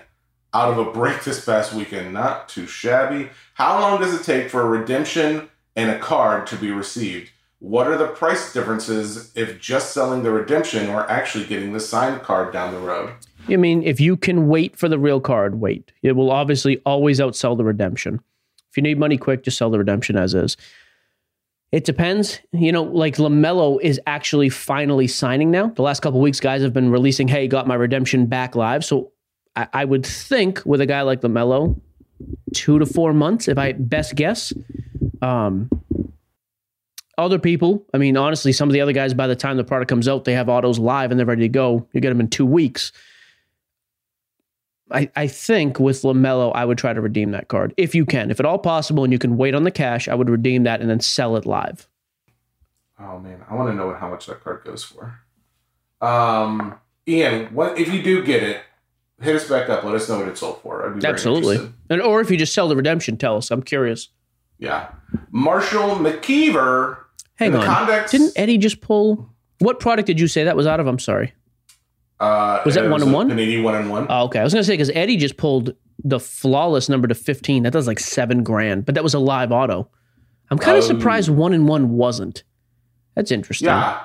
[0.55, 2.13] out of a break this past weekend.
[2.13, 3.31] Not too shabby.
[3.55, 7.31] How long does it take for a redemption and a card to be received?
[7.61, 12.23] What are the price differences if just selling the redemption or actually getting the signed
[12.23, 13.13] card down the road?
[13.49, 15.93] I mean, if you can wait for the real card, wait.
[16.03, 18.21] It will obviously always outsell the redemption.
[18.71, 20.57] If you need money quick, just sell the redemption as is.
[21.73, 22.41] It depends.
[22.53, 25.69] You know, like LaMelo is actually finally signing now.
[25.69, 28.85] The last couple weeks, guys have been releasing, hey, got my redemption back live.
[28.85, 29.13] So
[29.57, 31.81] I, I would think with a guy like LaMelo,
[32.55, 34.53] two to four months, if I best guess.
[35.23, 35.71] Um,
[37.17, 39.89] other people, I mean, honestly, some of the other guys, by the time the product
[39.89, 41.89] comes out, they have autos live and they're ready to go.
[41.93, 42.93] You get them in two weeks.
[44.93, 48.31] I, I think with LaMelo, I would try to redeem that card if you can.
[48.31, 50.81] If at all possible and you can wait on the cash, I would redeem that
[50.81, 51.89] and then sell it live.
[52.99, 55.19] Oh man, I want to know how much that card goes for.
[56.01, 56.75] Um,
[57.09, 58.63] Ian, what if you do get it?
[59.21, 59.85] Hit us back up.
[59.85, 60.87] Let us know what it sold for.
[60.87, 61.73] I'd be Absolutely.
[61.91, 63.51] And or if you just sell the redemption, tell us.
[63.51, 64.09] I'm curious.
[64.59, 64.89] Yeah,
[65.31, 66.99] Marshall McKeever.
[67.37, 67.65] Hang on.
[67.65, 69.33] context, Didn't Eddie just pull
[69.63, 70.89] what product did you say that was out of?
[70.89, 71.33] I'm sorry.
[72.23, 73.29] Uh, was that one and one?
[73.29, 74.07] Panini one and one.
[74.09, 74.39] Oh, okay.
[74.41, 77.63] I was gonna say because Eddie just pulled the flawless number to 15.
[77.65, 79.89] That does like seven grand, but that was a live auto.
[80.51, 80.87] I'm kind of Oh.
[80.87, 82.43] surprised one and one wasn't.
[83.15, 83.67] That's interesting.
[83.67, 84.01] yeah,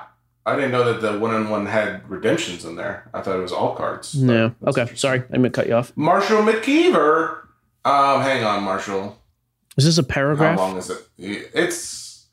[0.46, 3.10] I didn't know that the one and one had redemptions in there.
[3.14, 4.14] I thought it was all cards.
[4.20, 4.54] No.
[4.66, 4.86] Okay.
[4.94, 5.22] Sorry.
[5.32, 5.92] I meant to cut you off.
[5.96, 7.40] Marshall McKeever.
[7.84, 9.16] Um, hang on, Marshall.
[9.76, 10.58] Is this a paragraph?
[10.58, 10.98] How long is it?
[11.18, 12.26] It's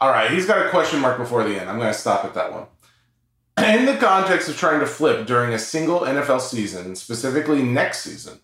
[0.00, 0.30] all right.
[0.30, 1.68] He's got a question mark before the end.
[1.70, 2.66] I'm going to stop at that one.
[3.64, 8.40] In the context of trying to flip during a single NFL season, specifically next season,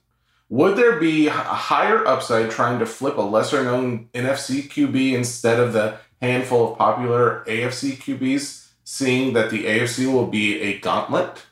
[0.48, 5.58] would there be a higher upside trying to flip a lesser known NFC QB instead
[5.58, 11.46] of the handful of popular AFC QBs, seeing that the AFC will be a gauntlet?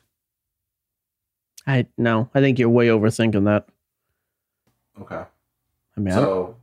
[1.66, 2.28] I no.
[2.34, 3.66] I think you're way overthinking that.
[5.00, 5.24] Okay.
[5.96, 6.56] I mean, I So,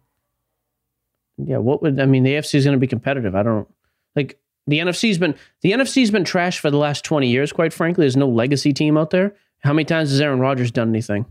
[1.38, 1.58] yeah.
[1.58, 2.24] What would I mean?
[2.24, 3.36] The AFC is going to be competitive.
[3.36, 3.68] I don't
[4.16, 7.51] like the NFC's been the NFC's been trash for the last twenty years.
[7.51, 9.36] Quite frankly, there's no legacy team out there.
[9.59, 11.26] How many times has Aaron Rodgers done anything,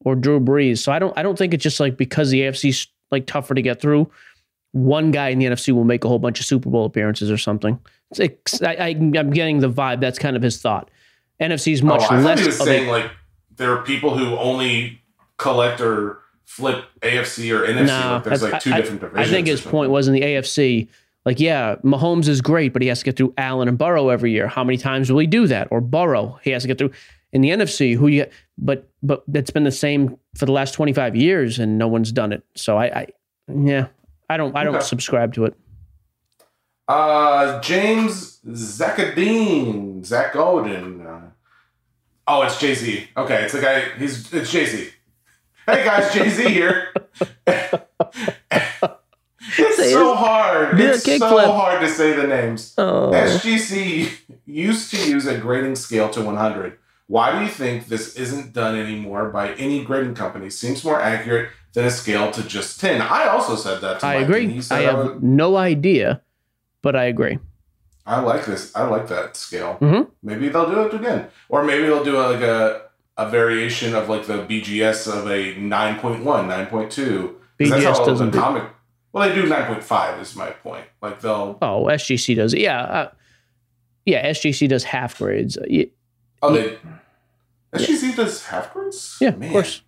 [0.00, 0.78] or Drew Brees?
[0.78, 1.16] So I don't.
[1.16, 4.10] I don't think it's just like because the AFC's like tougher to get through.
[4.72, 7.38] One guy in the NFC will make a whole bunch of Super Bowl appearances or
[7.38, 7.78] something.
[8.16, 10.00] It's I, I'm getting the vibe.
[10.00, 10.90] That's kind of his thought.
[11.40, 13.10] NFC's much oh, I less he was saying a, like
[13.56, 15.02] there are people who only
[15.36, 17.88] collect or flip AFC or NFC.
[17.88, 20.88] Like there's like two I- different I think his point was in the AFC,
[21.24, 24.30] like, yeah, Mahomes is great, but he has to get through Allen and Burrow every
[24.32, 24.46] year.
[24.48, 25.68] How many times will he do that?
[25.70, 26.90] Or Burrow, he has to get through.
[27.32, 30.92] In the NFC, who you, but but that's been the same for the last twenty
[30.92, 32.44] five years, and no one's done it.
[32.54, 33.06] So I, I
[33.52, 33.88] yeah,
[34.30, 34.84] I don't I don't Okay.
[34.84, 35.54] subscribe to it.
[36.86, 41.04] Uh, James Zakadine, Zach Godin.
[41.04, 41.22] Uh,
[42.28, 43.08] oh, it's Jay Z.
[43.16, 43.80] Okay, it's the guy.
[43.98, 44.90] He's it's Jay Z.
[45.66, 46.92] Hey guys, Jay Z here.
[50.10, 50.80] it's so hard.
[50.80, 51.44] It's so kickflip.
[51.46, 52.74] hard to say the names.
[52.78, 54.10] Oh, SGC
[54.46, 56.78] used to use a grading scale to 100.
[57.06, 60.48] Why do you think this isn't done anymore by any grading company?
[60.50, 63.02] Seems more accurate than a scale to just 10.
[63.02, 64.00] I also said that.
[64.00, 64.44] To I Mike, agree.
[64.44, 66.22] and he said I have would- no idea,
[66.82, 67.38] but I agree.
[68.06, 68.74] I like this.
[68.76, 69.78] I like that scale.
[69.80, 70.08] Mhm.
[70.22, 72.82] Maybe they'll do it again, or maybe they'll do like a
[73.16, 77.34] a variation of like the BGS of a 9.1, 9.2.
[77.58, 78.64] BGS doesn't do- comic.
[79.14, 80.20] Well, they do 9.5.
[80.20, 80.84] Is my point.
[81.00, 81.56] Like they'll.
[81.62, 82.52] Oh, SGC does.
[82.52, 83.10] Yeah, uh,
[84.04, 84.28] yeah.
[84.30, 85.56] SGC does half grades.
[85.56, 85.86] Uh, y-
[86.42, 86.76] Oh, they.
[87.72, 89.16] SGC does half grades.
[89.20, 89.44] Yeah, Man.
[89.48, 89.80] of course.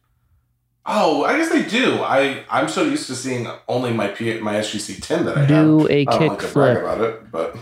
[0.87, 1.97] Oh, I guess they do.
[2.03, 5.49] I I'm so used to seeing only my P, my SGC 10 that I have.
[5.49, 6.81] Do a I don't like kickflip.
[6.81, 7.57] about it, but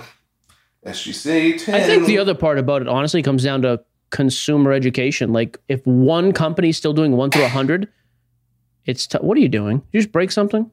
[0.86, 1.74] SGC 10.
[1.74, 5.32] I think the other part about it honestly comes down to consumer education.
[5.32, 7.88] Like if one company's still doing one through a hundred,
[8.84, 9.82] it's t- what are you doing?
[9.92, 10.70] You just break something?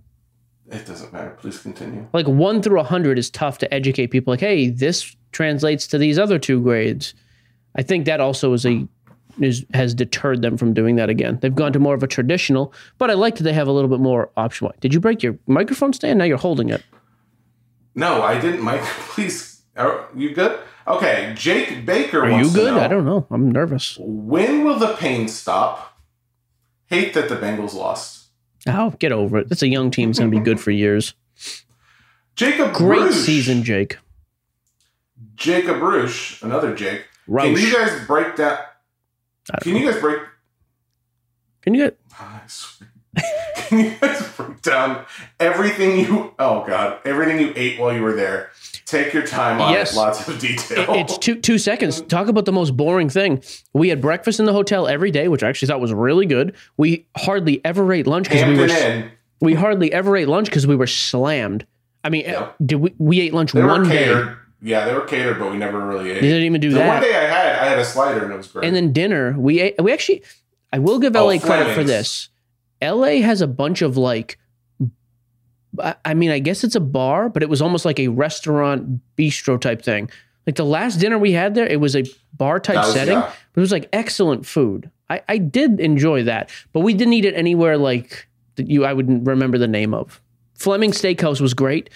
[0.72, 1.38] It doesn't matter.
[1.40, 2.08] Please continue.
[2.14, 4.32] Like one through a hundred is tough to educate people.
[4.32, 7.14] Like, hey, this translates to these other two grades.
[7.76, 8.88] I think that also is a
[9.40, 11.40] is has deterred them from doing that again.
[11.42, 13.90] They've gone to more of a traditional, but I like that they have a little
[13.90, 14.70] bit more option.
[14.80, 16.20] Did you break your microphone stand?
[16.20, 16.84] Now you're holding it.
[17.94, 18.82] No, I didn't, Mike.
[18.84, 20.60] Please, are you good?
[20.88, 22.24] Okay, Jake Baker.
[22.24, 22.74] Are you good?
[22.74, 23.28] I don't know.
[23.30, 23.98] I'm nervous.
[24.00, 26.00] When will the pain stop?
[26.88, 28.21] Hate that the Bengals lost.
[28.68, 29.48] Oh, get over it.
[29.52, 30.10] It's a young team.
[30.12, 31.14] It's going to be good for years.
[32.36, 33.98] Jacob Great season, Jake.
[35.36, 37.06] Jacob Rouge, another Jake.
[37.28, 38.36] Can you guys break
[39.48, 40.22] don't Can you guys break?
[41.62, 42.00] Can you get?
[43.56, 45.06] Can you guys break down
[45.40, 46.34] everything you?
[46.40, 48.52] Oh God, everything you ate while you were there.
[48.92, 49.94] Take your time on Yes.
[49.94, 49.98] it.
[49.98, 50.94] Lots of detail.
[50.94, 52.02] It- It's two two seconds.
[52.02, 53.42] Talk about the most boring thing.
[53.74, 56.54] We had breakfast in the hotel every day, which I actually thought was really good.
[56.78, 59.10] We hardly ever ate lunch because we were Inn.
[59.40, 61.66] we hardly ever ate lunch because we were slammed.
[62.04, 62.56] I mean, Yep.
[62.66, 64.24] did we we ate lunch They one day?
[64.62, 66.22] Yeah, they were catered, but we never really ate.
[66.22, 66.84] They didn't even do that.
[66.84, 68.66] the one day I had, I had a slider and it was great.
[68.66, 69.76] And then dinner, we ate.
[69.82, 70.22] We actually,
[70.74, 72.30] I will give Oh, LA credit for this.
[72.82, 74.38] LA has a bunch of like,
[76.06, 79.60] I mean, I guess it's a bar, but it was almost like a restaurant bistro
[79.60, 80.10] type thing.
[80.46, 82.04] Like the last dinner we had there, it was a
[82.34, 83.32] bar type was- setting, yeah.
[83.54, 84.90] but it was like excellent food.
[85.10, 88.94] I, I did enjoy that, but we didn't eat it anywhere like that you I
[88.94, 90.22] wouldn't remember the name of.
[90.56, 91.90] Fleming Steakhouse was great.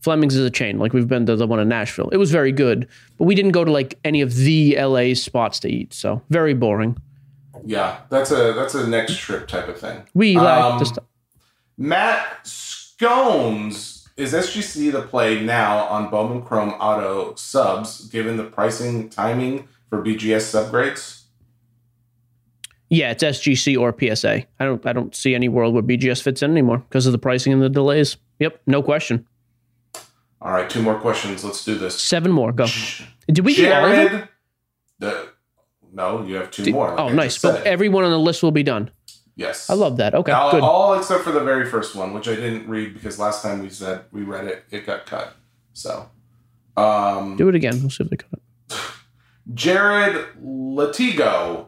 [0.00, 2.08] Fleming's is a chain, like we've been to the one in Nashville.
[2.10, 2.86] It was very good,
[3.18, 5.92] but we didn't go to like any of the LA spots to eat.
[5.92, 6.96] So very boring.
[7.64, 10.02] yeah, that's a that's a next trip type of thing.
[10.14, 10.82] We like Um.
[11.78, 12.46] Matt
[12.98, 19.68] Scones is SGC the play now on Bowman Chrome Auto subs, given the pricing timing
[19.90, 21.24] for BGS subgrades?
[22.88, 24.44] Yeah, it's SGC or PSA.
[24.58, 27.18] I don't I don't see any world where BGS fits in anymore because of the
[27.18, 28.16] pricing and the delays.
[28.38, 29.26] Yep, no question.
[30.40, 31.44] All right, two more questions.
[31.44, 32.00] Let's do this.
[32.00, 32.52] Seven more.
[32.52, 32.66] Go.
[33.26, 34.28] Did we do all of them?
[35.00, 35.28] The,
[35.92, 36.90] no, you have two Did- more.
[36.90, 37.38] like oh, I nice.
[37.42, 38.90] But everyone on the list will be done.
[39.36, 40.14] Yes, I love that.
[40.14, 40.62] Okay, all, good.
[40.62, 43.70] all except for the very first one, which I didn't read because last time we
[43.70, 45.36] said we read it, it got cut.
[45.72, 46.08] So,
[46.76, 47.80] um, Do it again.
[47.80, 48.76] We'll see if they cut it.
[49.54, 51.66] Jared Latigo,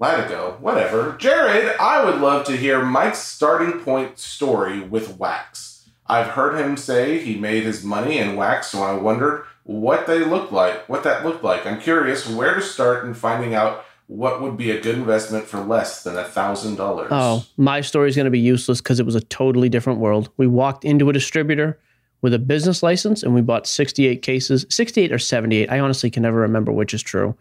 [0.00, 1.16] Latigo, whatever.
[1.18, 5.88] Jared, I would love to hear Mike's starting point story with wax.
[6.06, 10.18] I've heard him say he made his money in wax, so I wondered what they
[10.24, 11.64] looked like, what that looked like.
[11.64, 15.60] I'm curious where to start in finding out what would be a good investment for
[15.60, 17.06] less than a thousand dollars.
[17.12, 20.30] Oh, my story is going to be useless because it was a totally different world.
[20.36, 21.78] We walked into a distributor
[22.20, 25.70] with a business license and we bought 68 cases, 68 or 78.
[25.70, 27.36] I honestly can never remember which is true,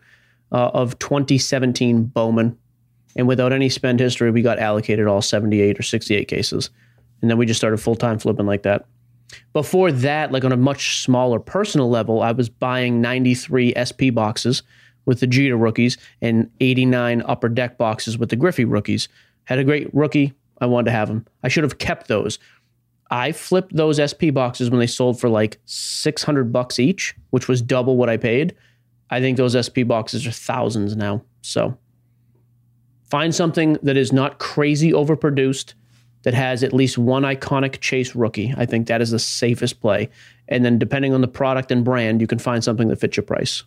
[0.52, 2.56] uh, of 2017 Bowman.
[3.16, 6.70] And without any spend history, we got allocated all 78 or 68 cases.
[7.24, 8.86] And then we just started full time flipping like that.
[9.54, 14.62] Before that, like on a much smaller personal level, I was buying 93 SP boxes
[15.10, 19.10] with the Jeter rookies and 89 upper deck boxes with the Griffey rookies.
[19.46, 20.36] Had a great rookie.
[20.62, 21.26] I wanted to have them.
[21.42, 22.38] I should have kept those.
[23.10, 27.60] I flipped those SP boxes when they sold for like 600 bucks each, which was
[27.60, 28.56] double what I paid.
[29.10, 31.24] I think those SP boxes are thousands now.
[31.42, 31.76] So
[33.10, 35.74] find something that is not crazy overproduced
[36.22, 38.54] that has at least one iconic chase rookie.
[38.56, 40.10] I think that is the safest play.
[40.48, 43.24] And then depending on the product and brand, you can find something that fits your
[43.24, 43.64] price.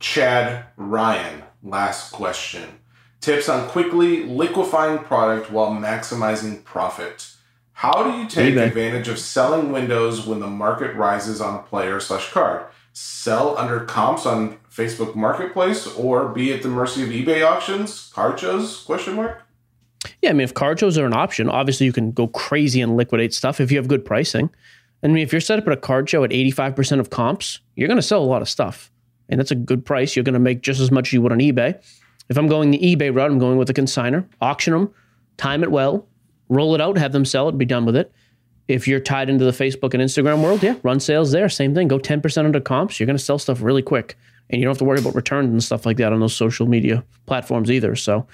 [0.00, 2.78] Chad Ryan, last question.
[3.20, 7.32] Tips on quickly liquefying product while maximizing profit.
[7.72, 8.66] How do you take eBay.
[8.66, 12.66] advantage of selling windows when the market rises on a player slash card?
[12.92, 18.38] Sell under comps on Facebook Marketplace or be at the mercy of eBay auctions, card
[18.38, 18.82] shows?
[18.82, 19.42] Question mark.
[20.22, 22.96] Yeah, I mean, if card shows are an option, obviously you can go crazy and
[22.96, 24.50] liquidate stuff if you have good pricing.
[25.02, 27.88] I mean, if you're set up at a card show at 85% of comps, you're
[27.88, 28.90] going to sell a lot of stuff.
[29.28, 30.16] And that's a good price.
[30.16, 31.80] You're going to make just as much as you would on eBay.
[32.28, 34.92] If I'm going the eBay route, I'm going with a consigner, auction them,
[35.36, 36.06] time it well,
[36.48, 38.12] roll it out, have them sell it, be done with it.
[38.68, 41.48] If you're tied into the Facebook and Instagram world, yeah, run sales there.
[41.48, 41.88] Same thing.
[41.88, 43.00] Go 10% under comps.
[43.00, 44.16] You're going to sell stuff really quick.
[44.50, 46.66] And you don't have to worry about returns and stuff like that on those social
[46.66, 47.96] media platforms either.
[47.96, 48.26] So,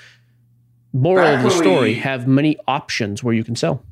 [0.93, 3.83] moral Back of the story we- have many options where you can sell.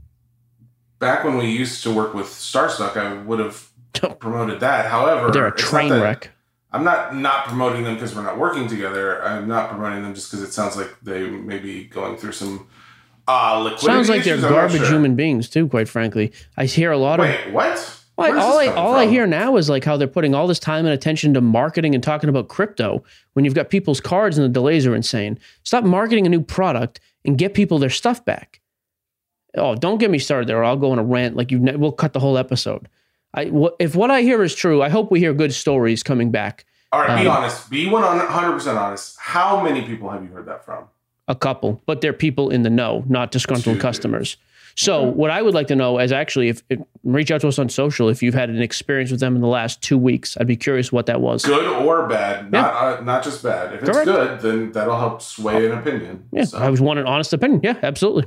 [0.99, 3.69] Back when we used to work with StarStock, I would have
[4.21, 4.87] promoted that.
[4.87, 6.31] However, They're a train that- wreck.
[6.73, 9.23] I'm not not promoting them because we're not working together.
[9.23, 12.67] I'm not promoting them just because it sounds like they may be going through some
[13.29, 14.45] uh, liquidity Sounds like they're issues.
[14.45, 14.91] I'm not garbage sure.
[14.91, 15.69] human beings too.
[15.69, 17.27] Quite frankly, I hear a lot of.
[17.27, 17.99] Wait, what?
[18.17, 19.13] Well, Where's all this I coming all I from?
[19.13, 22.03] hear now is like how they're putting all this time and attention to marketing and
[22.05, 25.39] talking about crypto when you've got people's cards and the delays are insane.
[25.65, 28.61] Stop marketing a new product and get people their stuff back.
[29.57, 30.59] Oh, don't get me started there.
[30.59, 31.59] Or I'll go on a rant like you.
[31.59, 32.89] Ne- we'll cut the whole episode.
[33.35, 36.65] I if what I hear is true, I hope we hear good stories coming back.
[36.93, 37.71] All right, be Um, honest.
[37.71, 39.17] Be one hundred percent honest.
[39.19, 40.85] How many people have you heard that from?
[41.29, 43.81] A couple, but they're people in the know, not disgruntled Two.
[43.81, 44.37] customers.
[44.75, 47.59] So what I would like to know is actually if, if reach out to us
[47.59, 50.35] on social if you've had an experience with them in the last two weeks.
[50.41, 51.45] I'd be curious what that was.
[51.45, 52.51] Good or bad?
[52.51, 53.75] Not uh, not just bad.
[53.75, 54.07] If it's Correct.
[54.07, 56.25] good, then that'll help sway an opinion.
[56.33, 57.61] Yeah, So- I was want an honest opinion.
[57.63, 58.25] Yeah, absolutely.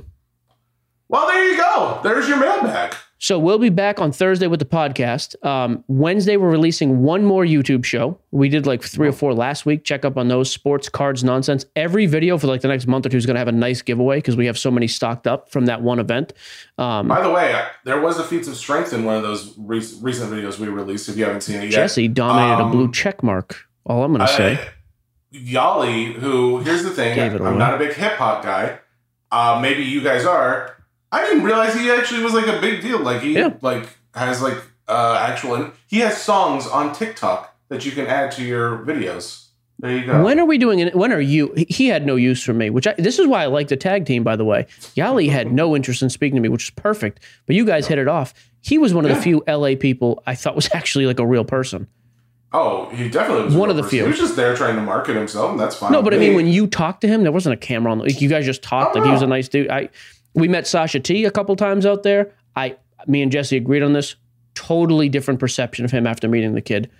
[1.08, 2.00] Well, there you go.
[2.02, 2.94] There's your mailbag.
[3.18, 5.42] So we'll be back on Thursday with the podcast.
[5.44, 8.18] Um, Wednesday, we're releasing one more YouTube show.
[8.30, 9.84] We did like three or four last week.
[9.84, 11.64] Check up on those sports cards nonsense.
[11.74, 13.80] Every video for like the next month or two is going to have a nice
[13.80, 16.34] giveaway because we have so many stocked up from that one event.
[16.76, 19.78] Um, By the way, there was a feets of strength in one of those re-
[20.02, 21.08] recent videos we released.
[21.08, 23.64] If you haven't seen it yet, Jesse dominated Um, a blue check mark.
[23.86, 24.60] All I'm going to say.
[25.32, 27.56] Yali, who here's the thing, I'm away.
[27.56, 28.78] not a big hip hop guy.
[29.30, 30.75] Uh, maybe you guys are.
[31.12, 32.98] I didn't realize he actually was like a big deal.
[33.00, 33.54] Like he Yeah.
[33.62, 34.58] like has like
[34.88, 39.44] uh actual and he has songs on TikTok that you can add to your videos.
[39.78, 40.22] There you go.
[40.24, 40.94] When are we doing it?
[40.96, 41.52] When are you?
[41.68, 44.06] he- had no use for me, which I, this is why I like the tag
[44.06, 44.66] team, by the way.
[44.96, 47.20] Yali had no interest in speaking to me, which is perfect.
[47.46, 48.32] But you guys hit it off.
[48.62, 51.44] He was one of the few LA people I thought was actually like a real
[51.44, 51.88] person.
[52.54, 53.90] oh, he definitely was One of the person.
[53.98, 54.02] few.
[54.04, 55.92] He was just there trying to market himself, and that's fine.
[55.92, 57.98] No, but I mean, when you talked to him, there wasn't a camera on.
[57.98, 58.94] Like you guys just talked.
[58.94, 59.68] Like he was a nice dude.
[59.68, 59.90] I
[60.36, 62.32] we met Sasha T a couple times out there.
[62.54, 62.76] I,
[63.06, 64.14] me and Jesse agreed on this.
[64.54, 66.90] Totally different perception of him after meeting the kid.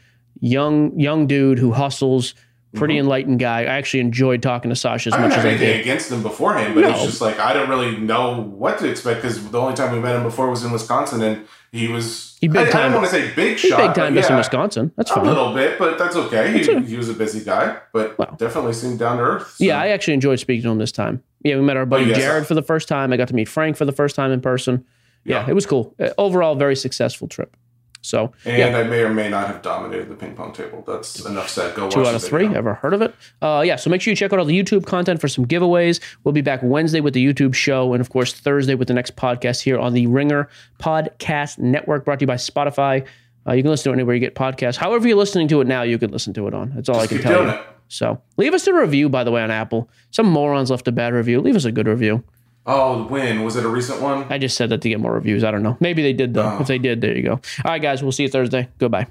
[0.41, 2.35] Young, young dude who hustles.
[2.75, 3.61] Pretty enlightened guy.
[3.61, 5.25] I actually enjoyed talking to Sasha as Mm-hmm.
[5.25, 5.81] I much as I anything did.
[5.81, 9.49] against him beforehand, but it's just like I didn't really know what to expect because
[9.51, 12.69] the only time we met him before was in Wisconsin, and he was He big
[12.75, 14.93] I, I don't want to say big shot, big time just in yeah, Wisconsin.
[14.97, 15.25] That's fine.
[15.25, 16.53] a little bit, but that's okay.
[16.53, 18.35] That's He, a- he was a busy guy, but Well.
[18.37, 19.55] definitely seemed down to earth.
[19.57, 21.23] so- Yeah, I actually enjoyed speaking to him this time.
[21.47, 22.18] Yeah, we met our buddy Oh, yes.
[22.18, 23.12] Jared for the first time.
[23.12, 24.85] I got to meet Frank for the first time in person.
[25.24, 25.51] Yeah, Yeah.
[25.51, 25.94] it was cool.
[25.98, 27.56] Uh, overall, very successful trip.
[28.02, 30.85] So and yeah, I may or may not have dominated the ping pong table.
[30.86, 31.74] That's enough said.
[31.74, 32.47] Go two out of three.
[32.55, 33.12] Ever heard of it?
[33.43, 33.74] Uh, yeah.
[33.74, 36.01] So make sure you check out all the YouTube content for some giveaways.
[36.23, 39.16] We'll be back Wednesday with the YouTube show, and of course Thursday with the next
[39.16, 40.48] podcast here on the Ringer
[40.78, 43.05] Podcast Network, brought to you by Spotify.
[43.44, 44.77] Uh, you can listen to it anywhere you get podcasts.
[44.77, 46.70] However you're listening to it now, you can listen to it on.
[46.77, 47.55] That's all I can tell doing you.
[47.55, 47.66] it.
[47.89, 49.89] So leave us a review, by the way, on Apple.
[50.11, 51.41] Some morons left a bad review.
[51.41, 52.25] Leave us a good review.
[52.67, 54.27] Oh, when was it a recent one?
[54.29, 55.45] I just said that to get more reviews.
[55.45, 55.77] I don't know.
[55.79, 56.57] Maybe they did though.
[56.59, 56.61] Oh.
[56.61, 57.33] If they did, there you go.
[57.33, 58.03] All right, guys.
[58.03, 58.69] We'll see you Thursday.
[58.79, 59.07] Goodbye.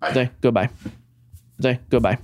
[0.00, 0.06] Bye.
[0.06, 0.30] Thursday.
[0.40, 0.70] Goodbye.
[1.58, 1.80] Thursday.
[1.90, 2.18] Goodbye.